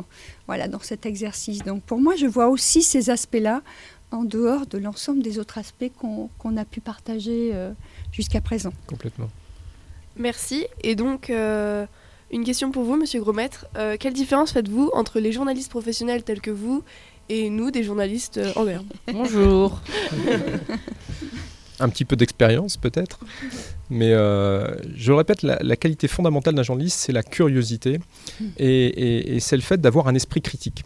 voilà, 0.45 0.67
dans 0.67 0.81
cet 0.81 1.05
exercice. 1.05 1.63
Donc 1.63 1.81
pour 1.83 1.99
moi, 1.99 2.15
je 2.15 2.27
vois 2.27 2.49
aussi 2.49 2.83
ces 2.83 3.09
aspects-là 3.09 3.61
en 4.11 4.23
dehors 4.23 4.65
de 4.67 4.77
l'ensemble 4.77 5.23
des 5.23 5.39
autres 5.39 5.57
aspects 5.57 5.91
qu'on 5.97 6.57
a 6.57 6.65
pu 6.65 6.81
partager 6.81 7.51
euh, 7.53 7.71
jusqu'à 8.11 8.41
présent. 8.41 8.73
Complètement. 8.87 9.29
Merci. 10.17 10.67
Et 10.83 10.95
donc, 10.95 11.29
euh, 11.29 11.85
une 12.31 12.43
question 12.43 12.71
pour 12.71 12.83
vous, 12.83 12.97
Monsieur 12.97 13.21
Grosmaître. 13.21 13.67
quelle 13.99 14.13
différence 14.13 14.51
faites-vous 14.51 14.91
entre 14.93 15.19
les 15.19 15.31
journalistes 15.31 15.69
professionnels 15.69 16.23
tels 16.23 16.41
que 16.41 16.51
vous 16.51 16.83
et 17.29 17.49
nous, 17.49 17.71
des 17.71 17.83
journalistes 17.83 18.39
en 18.55 18.67
herbe 18.67 18.88
Bonjour 19.11 19.81
un 21.79 21.89
petit 21.89 22.05
peu 22.05 22.15
d'expérience 22.15 22.77
peut-être. 22.77 23.19
Mais 23.89 24.13
euh, 24.13 24.75
je 24.95 25.11
le 25.11 25.17
répète, 25.17 25.43
la, 25.43 25.75
qualité 25.75 26.07
fondamentale 26.07 26.55
d'un 26.55 26.63
journaliste, 26.63 26.99
c'est 26.99 27.11
la 27.11 27.23
curiosité 27.23 27.99
et, 28.57 29.38
c'est 29.39 29.55
le 29.55 29.61
fait 29.61 29.79
d'avoir 29.79 30.07
un 30.07 30.15
esprit 30.15 30.41
critique. 30.41 30.83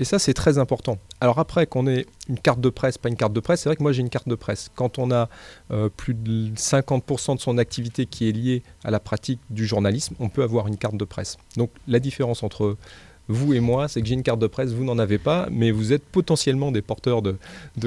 Et 0.00 0.04
ça, 0.04 0.18
c'est 0.18 0.34
très 0.34 0.58
important. 0.58 0.98
Alors 1.20 1.38
après, 1.38 1.66
qu'on 1.66 1.86
ait 1.86 2.06
une 2.28 2.38
carte 2.38 2.60
de 2.60 2.70
presse, 2.70 2.98
pas 2.98 3.08
une 3.08 3.16
carte 3.16 3.32
de 3.32 3.40
presse, 3.40 3.60
c'est 3.60 3.68
vrai 3.68 3.76
que 3.76 3.82
moi 3.82 3.92
j'ai 3.92 4.00
une 4.00 4.08
carte 4.08 4.28
de 4.28 4.34
presse. 4.34 4.70
Quand 4.74 4.98
on 4.98 5.12
a 5.12 5.28
euh, 5.70 5.88
plus 5.96 6.14
de 6.14 6.50
50% 6.56 7.36
de 7.36 7.40
son 7.40 7.56
activité 7.56 8.06
qui 8.06 8.28
est 8.28 8.32
liée 8.32 8.62
à 8.84 8.90
la 8.90 8.98
pratique 8.98 9.38
du 9.50 9.64
journalisme, 9.64 10.16
on 10.18 10.28
peut 10.28 10.42
avoir 10.42 10.66
une 10.66 10.76
carte 10.76 10.96
de 10.96 11.04
presse. 11.04 11.36
Donc 11.56 11.70
la 11.86 12.00
différence 12.00 12.42
entre 12.42 12.76
vous 13.28 13.54
et 13.54 13.60
moi, 13.60 13.88
c'est 13.88 14.00
que 14.02 14.06
j'ai 14.06 14.14
une 14.14 14.22
carte 14.22 14.40
de 14.40 14.46
presse, 14.46 14.72
vous 14.72 14.84
n'en 14.84 14.98
avez 14.98 15.18
pas, 15.18 15.48
mais 15.50 15.70
vous 15.70 15.92
êtes 15.92 16.04
potentiellement 16.04 16.72
des 16.72 16.82
porteurs 16.82 17.22
de, 17.22 17.36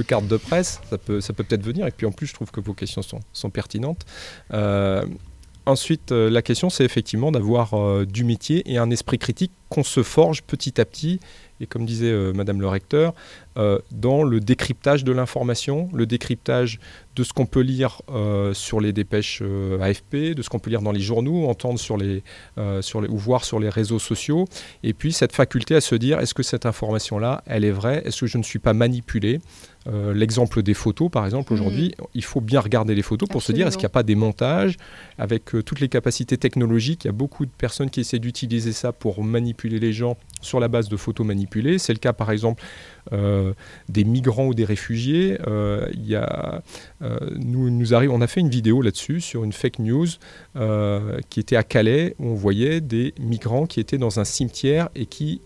cartes 0.08 0.28
de 0.28 0.38
presse, 0.38 0.82
ça 0.90 0.98
peut 0.98 1.22
ça 1.22 1.34
peut 1.34 1.44
peut-être 1.44 1.64
venir, 1.64 1.86
et 1.88 1.92
puis 1.92 2.06
en 2.06 2.12
plus 2.12 2.28
je 2.28 2.34
trouve 2.34 2.52
que 2.52 2.60
vos 2.60 2.74
questions 2.74 3.02
sont, 3.02 3.50
pertinentes. 3.50 4.06
Euh, 4.54 5.06
ensuite, 5.66 6.12
euh, 6.12 6.30
la 6.30 6.42
question 6.42 6.70
c'est 6.70 6.84
effectivement 6.84 7.32
d'avoir 7.32 7.74
euh, 7.74 8.06
du 8.06 8.24
métier 8.24 8.64
et 8.72 8.78
un 8.78 8.90
esprit 8.90 9.18
critique 9.18 9.52
qu'on 9.70 9.84
se 9.84 10.04
forge 10.04 10.42
petit 10.42 10.80
à 10.80 10.86
petit 10.86 11.20
et 11.60 11.68
comme 11.68 11.86
disait 11.86 12.14
Madame 12.34 12.62
le 12.62 12.68
recteur, 12.68 13.14
dans 13.92 14.24
le 14.24 14.40
décryptage 14.40 15.04
de 15.04 15.12
l'information, 15.12 15.90
le 15.94 16.06
décryptage 16.06 16.80
de 17.16 17.24
ce 17.24 17.32
qu'on 17.32 17.46
peut 17.46 17.62
lire 17.62 18.02
sur 18.54 18.82
les 18.82 18.92
dépêches 18.92 19.42
AFP, 19.82 20.36
de 20.36 20.42
ce 20.42 20.50
qu'on 20.50 20.60
peut 20.60 20.70
lire 20.70 20.82
dans 20.82 20.92
les 20.92 21.00
journaux, 21.00 21.48
entendre 21.48 21.80
sur 21.80 21.98
les, 21.98 22.24
sur 22.82 23.02
les, 23.02 23.08
ou 23.08 23.18
voir 23.18 23.46
sur 23.46 23.60
les 23.60 23.70
réseaux 23.70 24.00
sociaux, 24.00 24.46
et 24.84 24.94
puis 24.94 25.14
cette 25.14 25.32
faculté 25.32 25.76
à 25.76 25.82
se 25.82 25.96
dire 25.96 26.20
est-ce 26.20 26.34
que 26.34 26.44
cette 26.44 26.66
information-là, 26.66 27.44
elle 27.46 27.64
est 27.64 27.72
vraie, 27.72 28.02
est-ce 28.06 28.22
que 28.22 28.28
je 28.28 28.38
ne 28.38 28.44
suis 28.44 28.60
pas 28.60 28.74
manipulé? 28.74 29.40
L'exemple 30.14 30.64
des 30.64 30.74
photos, 30.74 31.12
par 31.12 31.26
exemple, 31.26 31.54
aujourd'hui, 31.54 31.94
mmh. 32.00 32.04
il 32.16 32.24
faut 32.24 32.42
bien 32.42 32.60
regarder 32.60 32.96
les 32.96 33.04
photos 33.04 33.30
pour 33.30 33.44
se 33.44 33.52
dire 33.52 33.68
est-ce 33.68 33.78
qu'il 33.78 33.84
n'y 33.84 33.88
a 33.88 33.90
pas 33.90 34.04
des 34.04 34.16
montages? 34.16 34.78
Avec 35.20 35.46
toutes 35.64 35.80
les 35.80 35.90
capacités 35.90 36.38
technologiques 36.38 37.06
Il 37.06 37.08
y 37.08 37.10
a 37.10 37.14
beaucoup 37.14 37.46
de 37.46 37.52
personnes 37.52 37.90
qui 37.90 38.00
essaient 38.00 38.20
d'utiliser 38.20 38.74
ça 38.74 38.92
pour 38.92 39.24
manipuler 39.24 39.80
les 39.80 39.94
gens 39.94 40.18
sur 40.46 40.60
la 40.60 40.68
base 40.68 40.90
de 40.90 40.98
photos 40.98 41.26
manipulées. 41.26 41.78
C'est 41.78 41.94
le 41.94 42.00
cas 42.00 42.14
par 42.14 42.32
exemple 42.32 42.64
euh, 43.14 43.54
des 43.90 44.04
migrants 44.04 44.48
ou 44.48 44.54
des 44.54 44.66
réfugiés. 44.66 45.38
Euh, 45.48 45.86
euh, 46.12 47.20
nous, 47.36 47.70
nous 47.70 47.94
on 47.94 48.22
a 48.22 48.28
fait 48.28 48.40
une 48.40 48.50
vidéo 48.50 48.82
là-dessus 48.82 49.22
sur 49.22 49.44
une 49.44 49.54
fake 49.54 49.80
news 49.80 50.08
qui 51.30 51.40
était 51.40 51.56
à 51.56 51.64
Calais 51.64 52.16
où 52.20 52.30
on 52.30 52.36
voyait 52.36 52.82
des 52.82 53.14
migrants 53.20 53.66
qui 53.66 53.80
étaient 53.80 53.98
dans 53.98 54.20
un 54.20 54.24
cimetière 54.24 54.90
et 54.96 55.06
qui 55.06 55.42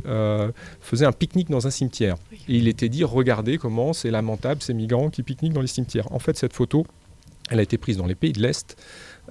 faisaient 0.82 1.06
un 1.06 1.12
pique-nique 1.12 1.50
dans 1.50 1.68
un 1.68 1.72
cimetière. 1.72 2.16
Et 2.48 2.56
il 2.56 2.68
était 2.68 2.90
dit 2.90 3.04
regardez 3.04 3.58
comment 3.58 3.94
c'est 3.94 4.12
lamentable 4.12 4.62
ces 4.62 4.74
migrants 4.74 5.10
qui 5.10 5.24
pique-niquent 5.24 5.54
dans 5.54 5.62
les 5.62 5.68
cimetières. 5.68 6.12
En 6.12 6.20
fait, 6.20 6.38
cette 6.38 6.54
photo, 6.54 6.86
elle 7.50 7.60
a 7.60 7.64
été 7.64 7.78
prise 7.78 7.98
dans 7.98 8.06
les 8.06 8.16
pays 8.16 8.34
de 8.34 8.42
l'Est. 8.42 8.78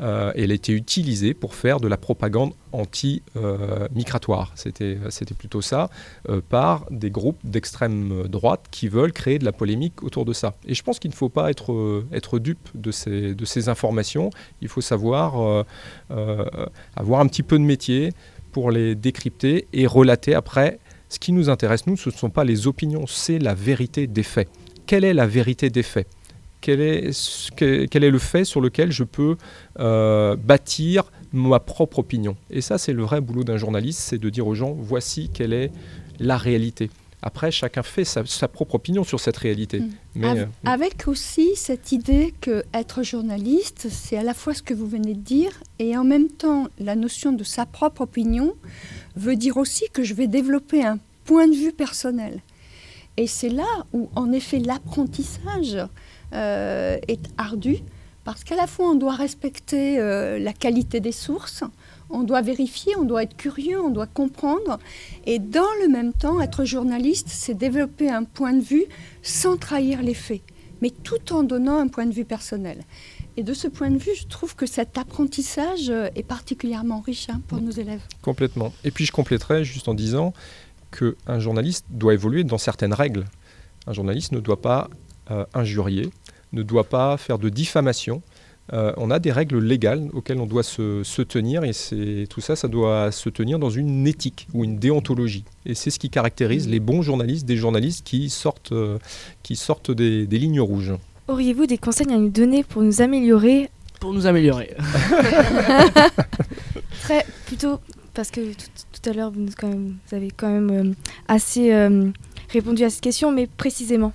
Euh, 0.01 0.33
elle 0.37 0.51
a 0.51 0.55
été 0.55 0.73
utilisée 0.73 1.35
pour 1.35 1.55
faire 1.55 1.81
de 1.81 1.89
la 1.89 1.97
propagande 1.97 2.53
anti-migratoire. 2.73 4.53
C'était 4.55 4.97
plutôt 5.37 5.61
ça, 5.61 5.91
euh, 6.29 6.41
par 6.49 6.87
des 6.91 7.11
groupes 7.11 7.39
d'extrême 7.45 8.29
droite 8.29 8.67
qui 8.71 8.89
veulent 8.89 9.13
créer 9.13 9.39
de 9.39 9.45
la 9.45 9.53
polémique 9.53 10.03
autour 10.03 10.25
de 10.25 10.33
ça. 10.33 10.55
Et 10.67 10.75
je 10.75 10.83
pense 10.83 10.99
qu'il 10.99 11.11
ne 11.11 11.17
faut 11.17 11.29
pas 11.29 11.51
être, 11.51 11.73
euh, 11.73 12.39
dupe 12.39 12.69
de 12.75 12.93
ces, 12.93 13.35
de 13.35 13.45
ces 13.45 13.69
informations. 13.69 14.31
Il 14.61 14.69
faut 14.69 14.81
savoir 14.81 15.65
avoir 16.97 17.21
un 17.21 17.27
petit 17.27 17.43
peu 17.43 17.59
de 17.59 17.65
métier 17.65 18.13
pour 18.53 18.71
les 18.71 18.95
décrypter 18.95 19.67
et 19.73 19.87
relater 19.87 20.35
après. 20.35 20.79
Ce 21.09 21.19
qui 21.19 21.33
nous 21.33 21.49
intéresse, 21.51 21.87
nous, 21.87 21.97
ce 21.97 22.11
ne 22.11 22.15
sont 22.15 22.31
pas 22.31 22.45
les 22.45 22.67
opinions, 22.67 23.07
c'est 23.07 23.39
la 23.39 23.55
vérité 23.55 24.07
des 24.07 24.23
faits. 24.23 24.49
Quelle 24.87 25.05
est 25.05 25.15
la 25.15 25.27
vérité 25.27 25.71
des 25.71 25.83
faits? 25.83 26.07
Quel 26.61 26.81
est, 26.81 27.11
quel 27.57 28.05
est 28.05 28.11
le 28.11 28.19
fait 28.19 28.45
sur 28.45 28.61
lequel 28.61 28.91
je 28.93 29.05
peux 29.05 29.37
euh, 29.79 30.37
bâtir 30.37 31.11
ma 31.33 31.61
propre 31.61 32.01
opinion. 32.01 32.37
Et 32.51 32.61
ça, 32.61 32.79
c'est 32.79 32.93
le 32.93 33.03
vrai 33.03 33.21
boulot 33.21 33.45
d'un 33.45 33.57
journaliste, 33.57 34.01
c'est 34.01 34.19
de 34.19 34.31
dire 34.31 34.47
aux 34.47 34.55
gens, 34.55 34.73
voici 34.73 35.31
quelle 35.33 35.53
est 35.53 35.71
la 36.19 36.37
réalité. 36.37 36.91
Après, 37.21 37.51
chacun 37.51 37.83
fait 37.83 38.05
sa, 38.05 38.23
propre 38.49 38.77
opinion 38.77 39.03
sur 39.03 39.19
cette 39.19 39.37
réalité. 39.37 39.81
Mm. 39.81 39.91
Mais, 40.15 40.39
euh, 40.39 40.47
avec 40.65 41.09
aussi 41.09 41.51
cette 41.57 41.91
idée 41.91 42.33
que 42.41 42.63
être 42.73 43.03
journaliste, 43.03 43.89
c'est 43.91 44.17
à 44.17 44.23
la 44.23 44.35
fois 44.35 44.55
ce 44.55 44.63
que 44.63 44.73
vous 44.73 44.87
venez 44.87 45.15
de 45.15 45.21
dire, 45.21 45.51
et 45.79 45.97
en 45.97 46.05
même 46.05 46.29
temps, 46.29 46.69
la 46.79 46.95
notion 46.95 47.33
de 47.33 47.43
sa 47.45 47.67
propre 47.67 48.03
opinion 48.03 48.55
veut 49.17 49.37
dire 49.37 49.57
aussi 49.57 49.87
que 49.93 50.05
je 50.05 50.15
vais 50.15 50.29
développer 50.29 50.85
un 50.85 50.99
point 51.25 51.49
de 51.49 51.55
vue 51.55 51.73
personnel. 51.73 52.41
Et 53.17 53.27
c'est 53.27 53.49
là 53.49 53.67
où, 53.93 54.09
en 54.15 54.31
effet, 54.31 54.61
l'apprentissage 54.61 55.77
est 56.33 57.21
ardu 57.37 57.83
parce 58.29 58.45
qu'à 58.45 58.57
la 58.57 58.67
fois 58.67 58.91
on 58.91 58.95
doit 58.95 59.15
respecter 59.15 59.99
euh, 59.99 60.39
la 60.39 60.53
qualité 60.53 61.01
des 61.01 61.13
sources, 61.13 61.65
on 62.11 62.25
doit 62.25 62.43
vérifier, 62.43 62.95
on 62.99 63.05
doit 63.05 63.23
être 63.23 63.35
curieux, 63.35 63.81
on 63.81 63.89
doit 63.89 64.07
comprendre, 64.07 64.79
et 65.25 65.39
dans 65.39 65.73
le 65.81 65.89
même 65.89 66.13
temps, 66.13 66.39
être 66.39 66.67
journaliste, 66.67 67.29
c'est 67.31 67.55
développer 67.55 68.11
un 68.11 68.25
point 68.25 68.53
de 68.53 68.61
vue 68.61 68.85
sans 69.23 69.57
trahir 69.57 70.03
les 70.03 70.13
faits, 70.13 70.43
mais 70.83 70.91
tout 70.91 71.33
en 71.33 71.43
donnant 71.43 71.79
un 71.79 71.89
point 71.89 72.05
de 72.05 72.13
vue 72.13 72.27
personnel. 72.27 72.85
Et 73.39 73.43
de 73.43 73.55
ce 73.55 73.67
point 73.67 73.91
de 73.91 73.97
vue, 73.97 74.15
je 74.15 74.27
trouve 74.27 74.55
que 74.55 74.67
cet 74.67 74.99
apprentissage 74.99 75.89
euh, 75.89 76.11
est 76.15 76.23
particulièrement 76.23 77.01
riche 77.01 77.31
hein, 77.31 77.41
pour 77.49 77.63
nos 77.63 77.71
élèves. 77.71 78.03
Complètement. 78.21 78.75
Et 78.85 78.91
puis 78.91 79.07
je 79.07 79.13
compléterai 79.13 79.65
juste 79.65 79.89
en 79.89 79.95
disant 79.95 80.35
qu'un 80.91 81.41
journaliste 81.41 81.87
doit 81.89 82.13
évoluer 82.13 82.45
dans 82.45 82.59
certaines 82.59 82.93
règles. 82.93 83.25
Un 83.87 83.95
journaliste 83.95 84.33
ne 84.33 84.41
doit 84.41 84.61
pas 84.61 84.91
injurier, 85.55 86.11
ne 86.53 86.63
doit 86.63 86.85
pas 86.85 87.17
faire 87.17 87.39
de 87.39 87.49
diffamation. 87.49 88.23
on 88.73 89.11
a 89.11 89.19
des 89.19 89.33
règles 89.33 89.59
légales 89.59 90.09
auxquelles 90.13 90.41
on 90.41 90.47
doit 90.47 90.63
se, 90.63 91.23
tenir 91.23 91.65
et 91.65 92.27
tout 92.29 92.41
ça, 92.41 92.57
ça 92.57 92.69
doit 92.69 93.13
se 93.13 93.29
tenir 93.29 93.59
dans 93.59 93.71
une 93.71 94.07
éthique 94.07 94.49
ou 94.55 94.65
une 94.65 94.79
déontologie. 94.79 95.45
Et 95.67 95.75
c'est 95.75 95.91
ce 95.91 95.99
qui 95.99 96.11
caractérise 96.11 96.69
les 96.69 96.81
bons 96.81 97.03
journalistes, 97.03 97.47
des 97.47 97.57
journalistes 97.57 98.07
qui 98.07 98.31
sortent, 98.31 98.73
qui 99.43 99.57
sortent 99.57 99.91
des, 99.91 100.27
des 100.27 100.39
lignes 100.39 100.61
rouges. 100.61 100.95
Auriez-vous 101.29 101.67
des 101.67 101.77
conseils 101.77 102.11
à 102.11 102.17
nous 102.17 102.31
donner 102.31 102.65
pour 102.65 102.81
nous 102.81 103.03
améliorer? 103.03 103.69
Pour 104.01 104.15
nous 104.15 104.27
améliorer. 104.27 104.75
Très 107.03 107.27
plutôt 107.45 107.81
parce 108.15 108.31
que 108.31 108.41
tout, 108.41 109.11
à 109.11 109.13
l'heure 109.13 109.31
vous, 109.31 109.47
avez 110.11 110.31
quand 110.31 110.51
même 110.51 110.71
euh, 110.71 110.95
assez 111.29 111.73
euh, 111.73 112.11
répondu 112.49 112.83
à 112.83 112.91
cette 112.91 113.03
question, 113.03 113.31
mais 113.31 113.47
précisément. 113.47 114.15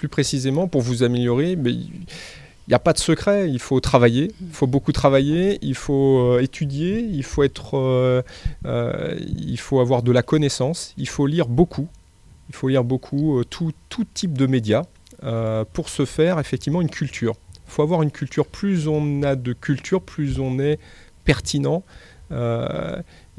Plus 0.00 0.08
précisément, 0.08 0.66
pour 0.66 0.80
vous 0.80 1.02
améliorer, 1.02 1.56
mais 1.56 1.72
il 1.72 1.90
n'y 2.68 2.74
a 2.74 2.78
pas 2.78 2.94
de 2.94 2.98
secret, 2.98 3.50
il 3.50 3.58
faut 3.58 3.80
travailler, 3.80 4.32
il 4.40 4.52
faut 4.52 4.66
beaucoup 4.66 4.92
travailler, 4.92 5.58
il 5.60 5.74
faut 5.74 6.20
euh, 6.20 6.40
étudier, 6.40 7.00
il 7.00 7.22
faut, 7.22 7.42
être, 7.42 8.24
il 8.64 9.58
faut 9.58 9.80
avoir 9.80 10.02
de 10.02 10.10
la 10.10 10.22
connaissance, 10.22 10.94
il 10.96 11.08
faut 11.08 11.26
lire 11.26 11.48
beaucoup, 11.48 11.86
il 12.48 12.54
faut 12.54 12.68
lire 12.68 12.82
beaucoup 12.82 13.42
tout, 13.50 13.72
tout 13.90 14.06
type 14.14 14.38
de 14.38 14.46
médias, 14.46 14.84
euh, 15.22 15.66
pour 15.70 15.90
se 15.90 16.06
faire 16.06 16.38
effectivement 16.38 16.80
une 16.80 16.88
culture. 16.88 17.34
Il 17.66 17.72
faut 17.72 17.82
avoir 17.82 18.00
une 18.00 18.10
culture. 18.10 18.46
Plus 18.46 18.88
on 18.88 19.22
a 19.22 19.36
de 19.36 19.52
culture, 19.52 20.00
plus 20.00 20.40
on 20.40 20.58
est 20.58 20.78
pertinent. 21.24 21.82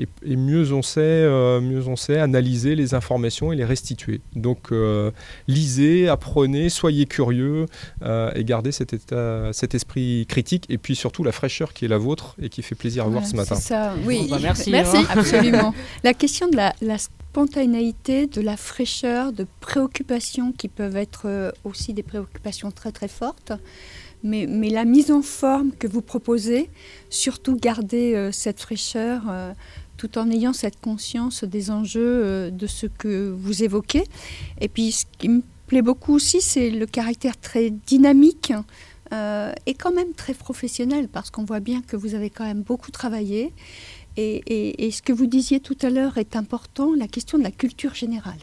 Euh, 0.02 0.06
et, 0.26 0.36
mieux 0.36 0.74
on 0.74 0.82
sait, 0.82 1.02
euh, 1.02 1.62
mieux 1.62 1.88
on 1.88 1.96
sait 1.96 2.20
analyser 2.20 2.76
les 2.76 2.94
informations 2.94 3.52
et 3.52 3.56
les 3.56 3.66
restituer. 3.66 4.22
Donc 4.36 4.72
lisez, 5.48 6.08
apprenez, 6.08 6.70
soyez 6.70 7.06
curieux 7.06 7.66
et 8.04 8.44
gardez 8.44 8.72
cet, 8.72 8.94
état, 8.94 9.52
cet 9.54 9.76
esprit 9.76 10.26
critique 10.28 10.66
et 10.70 10.78
puis 10.78 10.96
surtout 10.96 11.24
la 11.24 11.32
fraîcheur 11.32 11.74
qui 11.74 11.86
est 11.86 11.88
la 11.88 11.98
vôtre 11.98 12.36
et 12.42 12.50
qui 12.50 12.62
fait 12.62 12.76
plaisir 12.76 13.06
à 13.06 13.08
voir 13.08 13.26
ce 13.26 13.36
matin. 13.36 13.56
Ça, 13.56 13.94
oui, 14.06 14.28
bah, 14.30 14.38
merci. 14.42 14.72
merci. 14.72 14.98
Absolument. 15.10 15.74
la 16.04 16.14
question 16.14 16.48
de 16.48 16.56
la, 16.56 16.74
la 16.82 16.98
spontanéité, 17.32 18.28
de 18.28 18.42
la 18.42 18.58
fraîcheur, 18.58 19.32
de 19.32 19.48
préoccupations 19.62 20.52
qui 20.52 20.68
peuvent 20.68 20.98
être 20.98 21.24
euh, 21.26 21.52
aussi 21.64 21.94
des 21.94 22.04
préoccupations 22.04 22.72
très 22.72 22.92
très 22.92 23.08
fortes. 23.08 23.54
Mais, 24.22 24.48
mais 24.48 24.70
la 24.70 24.84
mise 24.84 25.12
en 25.12 25.22
forme 25.22 25.72
que 25.72 25.88
vous 25.88 26.02
proposez, 26.02 26.70
surtout 27.10 27.56
garder 27.56 28.16
euh, 28.16 28.32
cette 28.34 28.60
fraîcheur 28.60 29.24
euh, 29.30 29.54
tout 30.02 30.18
en 30.18 30.32
ayant 30.32 30.54
cette 30.54 30.82
conscience 30.82 31.44
des 31.44 31.70
enjeux 31.70 32.50
de 32.50 32.68
ce 32.68 32.88
que 32.88 33.30
vous 33.30 33.62
évoquez. 33.62 34.04
Et 34.60 34.68
puis 34.68 34.92
ce 34.92 35.06
qui 35.20 35.30
me 35.30 35.44
plaît 35.68 35.84
beaucoup 35.84 36.16
aussi, 36.16 36.42
c'est 36.42 36.72
le 36.72 36.88
caractère 36.88 37.40
très 37.40 37.70
dynamique 37.70 38.52
et 39.66 39.74
quand 39.74 39.94
même 39.94 40.14
très 40.14 40.34
professionnel, 40.34 41.10
parce 41.10 41.30
qu'on 41.30 41.44
voit 41.44 41.60
bien 41.60 41.82
que 41.82 41.98
vous 41.98 42.16
avez 42.16 42.30
quand 42.30 42.46
même 42.46 42.62
beaucoup 42.62 42.92
travaillé 42.92 43.54
et, 44.18 44.90
ce 44.92 45.02
que 45.02 45.14
vous 45.14 45.26
disiez 45.26 45.60
tout 45.60 45.78
à 45.82 45.90
l'heure 45.90 46.18
est 46.18 46.36
important, 46.36 46.94
la 46.96 47.08
question 47.08 47.38
de 47.38 47.44
la 47.44 47.52
culture 47.52 47.96
générale. 47.96 48.40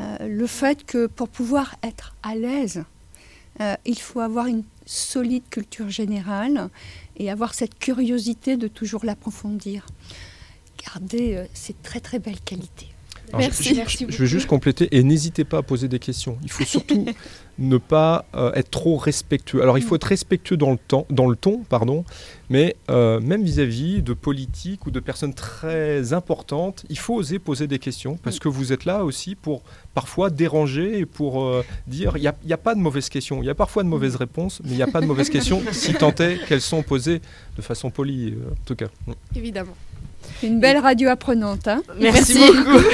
Euh, 0.00 0.28
le 0.28 0.46
fait 0.46 0.84
que 0.84 1.06
pour 1.06 1.28
pouvoir 1.28 1.76
être 1.82 2.14
à 2.22 2.34
l'aise, 2.34 2.84
euh, 3.60 3.76
il 3.86 3.98
faut 3.98 4.20
avoir 4.20 4.46
une 4.46 4.64
solide 4.84 5.44
culture 5.48 5.88
générale 5.88 6.68
et 7.16 7.30
avoir 7.30 7.54
cette 7.54 7.78
curiosité 7.78 8.56
de 8.56 8.68
toujours 8.68 9.04
l'approfondir. 9.04 9.86
Gardez 10.84 11.34
euh, 11.34 11.44
ces 11.54 11.74
très 11.74 12.00
très 12.00 12.18
belles 12.18 12.40
qualités. 12.40 12.88
Merci. 13.36 13.74
Je, 13.74 14.06
je, 14.08 14.18
vais 14.18 14.26
juste 14.26 14.46
compléter 14.46 14.88
et 14.96 15.02
n'hésitez 15.02 15.44
pas 15.44 15.58
à 15.58 15.62
poser 15.62 15.88
des 15.88 15.98
questions. 15.98 16.38
Il 16.42 16.50
faut 16.50 16.64
surtout 16.64 17.06
ne 17.58 17.76
pas 17.78 18.26
euh, 18.34 18.52
être 18.54 18.70
trop 18.70 18.96
respectueux. 18.96 19.62
Alors 19.62 19.78
il 19.78 19.84
faut 19.84 19.96
être 19.96 20.04
respectueux 20.04 20.56
dans 20.56 20.72
le, 20.72 20.78
temps, 20.78 21.06
dans 21.10 21.28
le 21.28 21.36
ton, 21.36 21.62
pardon, 21.68 22.04
mais 22.50 22.76
euh, 22.90 23.20
même 23.20 23.42
vis-à-vis 23.42 24.02
de 24.02 24.12
politiques 24.12 24.86
ou 24.86 24.90
de 24.90 25.00
personnes 25.00 25.34
très 25.34 26.12
importantes, 26.12 26.84
il 26.88 26.98
faut 26.98 27.14
oser 27.14 27.38
poser 27.38 27.66
des 27.66 27.78
questions 27.78 28.18
parce 28.22 28.38
que 28.38 28.48
vous 28.48 28.72
êtes 28.72 28.84
là 28.84 29.04
aussi 29.04 29.34
pour 29.34 29.62
parfois 29.94 30.30
déranger 30.30 30.98
et 30.98 31.06
pour 31.06 31.44
euh, 31.44 31.64
dire 31.86 32.16
il 32.16 32.32
n'y 32.44 32.52
a, 32.52 32.58
pas 32.58 32.74
de 32.74 32.80
mauvaises 32.80 33.08
questions. 33.08 33.42
Il 33.42 33.46
y 33.46 33.50
a 33.50 33.54
parfois 33.54 33.82
de 33.82 33.88
mauvaises 33.88 34.16
réponses, 34.16 34.60
mais 34.64 34.70
il 34.70 34.76
n'y 34.76 34.82
a 34.82 34.86
pas 34.86 35.00
de 35.00 35.06
mauvaises 35.06 35.30
questions 35.30 35.62
si 35.72 35.94
tant 35.94 36.14
est 36.16 36.44
qu'elles 36.46 36.60
sont 36.60 36.82
posées 36.82 37.20
de 37.56 37.62
façon 37.62 37.90
polie, 37.90 38.34
en 38.50 38.64
tout 38.64 38.76
cas. 38.76 38.88
Évidemment. 39.34 39.74
Une 40.42 40.60
belle 40.60 40.78
radio 40.78 41.08
apprenante. 41.08 41.68
Hein 41.68 41.82
merci, 41.98 42.38
beaucoup. 42.38 42.84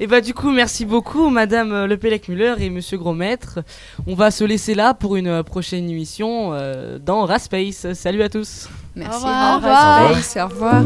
et 0.00 0.06
bah 0.08 0.20
du 0.20 0.34
coup, 0.34 0.50
merci 0.50 0.84
beaucoup, 0.84 1.28
Madame 1.30 1.72
euh, 1.72 1.86
Lepelec 1.86 2.28
Muller 2.28 2.54
et 2.58 2.70
Monsieur 2.70 2.98
Grosmaître. 2.98 3.60
On 4.06 4.14
va 4.14 4.30
se 4.30 4.44
laisser 4.44 4.74
là 4.74 4.94
pour 4.94 5.16
une 5.16 5.28
euh, 5.28 5.42
prochaine 5.42 5.88
émission 5.88 6.50
euh, 6.52 6.98
dans 6.98 7.24
Raspace. 7.24 7.92
Salut 7.94 8.22
à 8.22 8.28
tous. 8.28 8.68
Merci. 8.94 9.16
Au 9.16 9.18
revoir. 9.18 9.54
Au 9.54 9.58
revoir. 9.58 10.10
Au 10.36 10.48
revoir. 10.48 10.82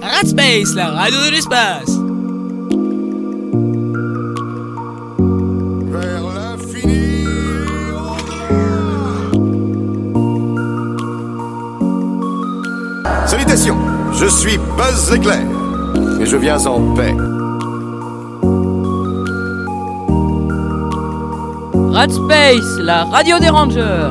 Raspace, 0.00 0.74
la 0.74 0.86
radio 0.88 1.18
de 1.26 1.30
l'espace. 1.30 2.07
Je 14.12 14.26
suis 14.26 14.56
Buzz 14.76 15.12
Éclair 15.12 15.42
et 16.20 16.26
je 16.26 16.36
viens 16.36 16.64
en 16.66 16.94
paix. 16.94 17.14
Rat 21.92 22.08
Space, 22.08 22.78
la 22.80 23.04
radio 23.04 23.38
des 23.40 23.48
rangers. 23.48 24.10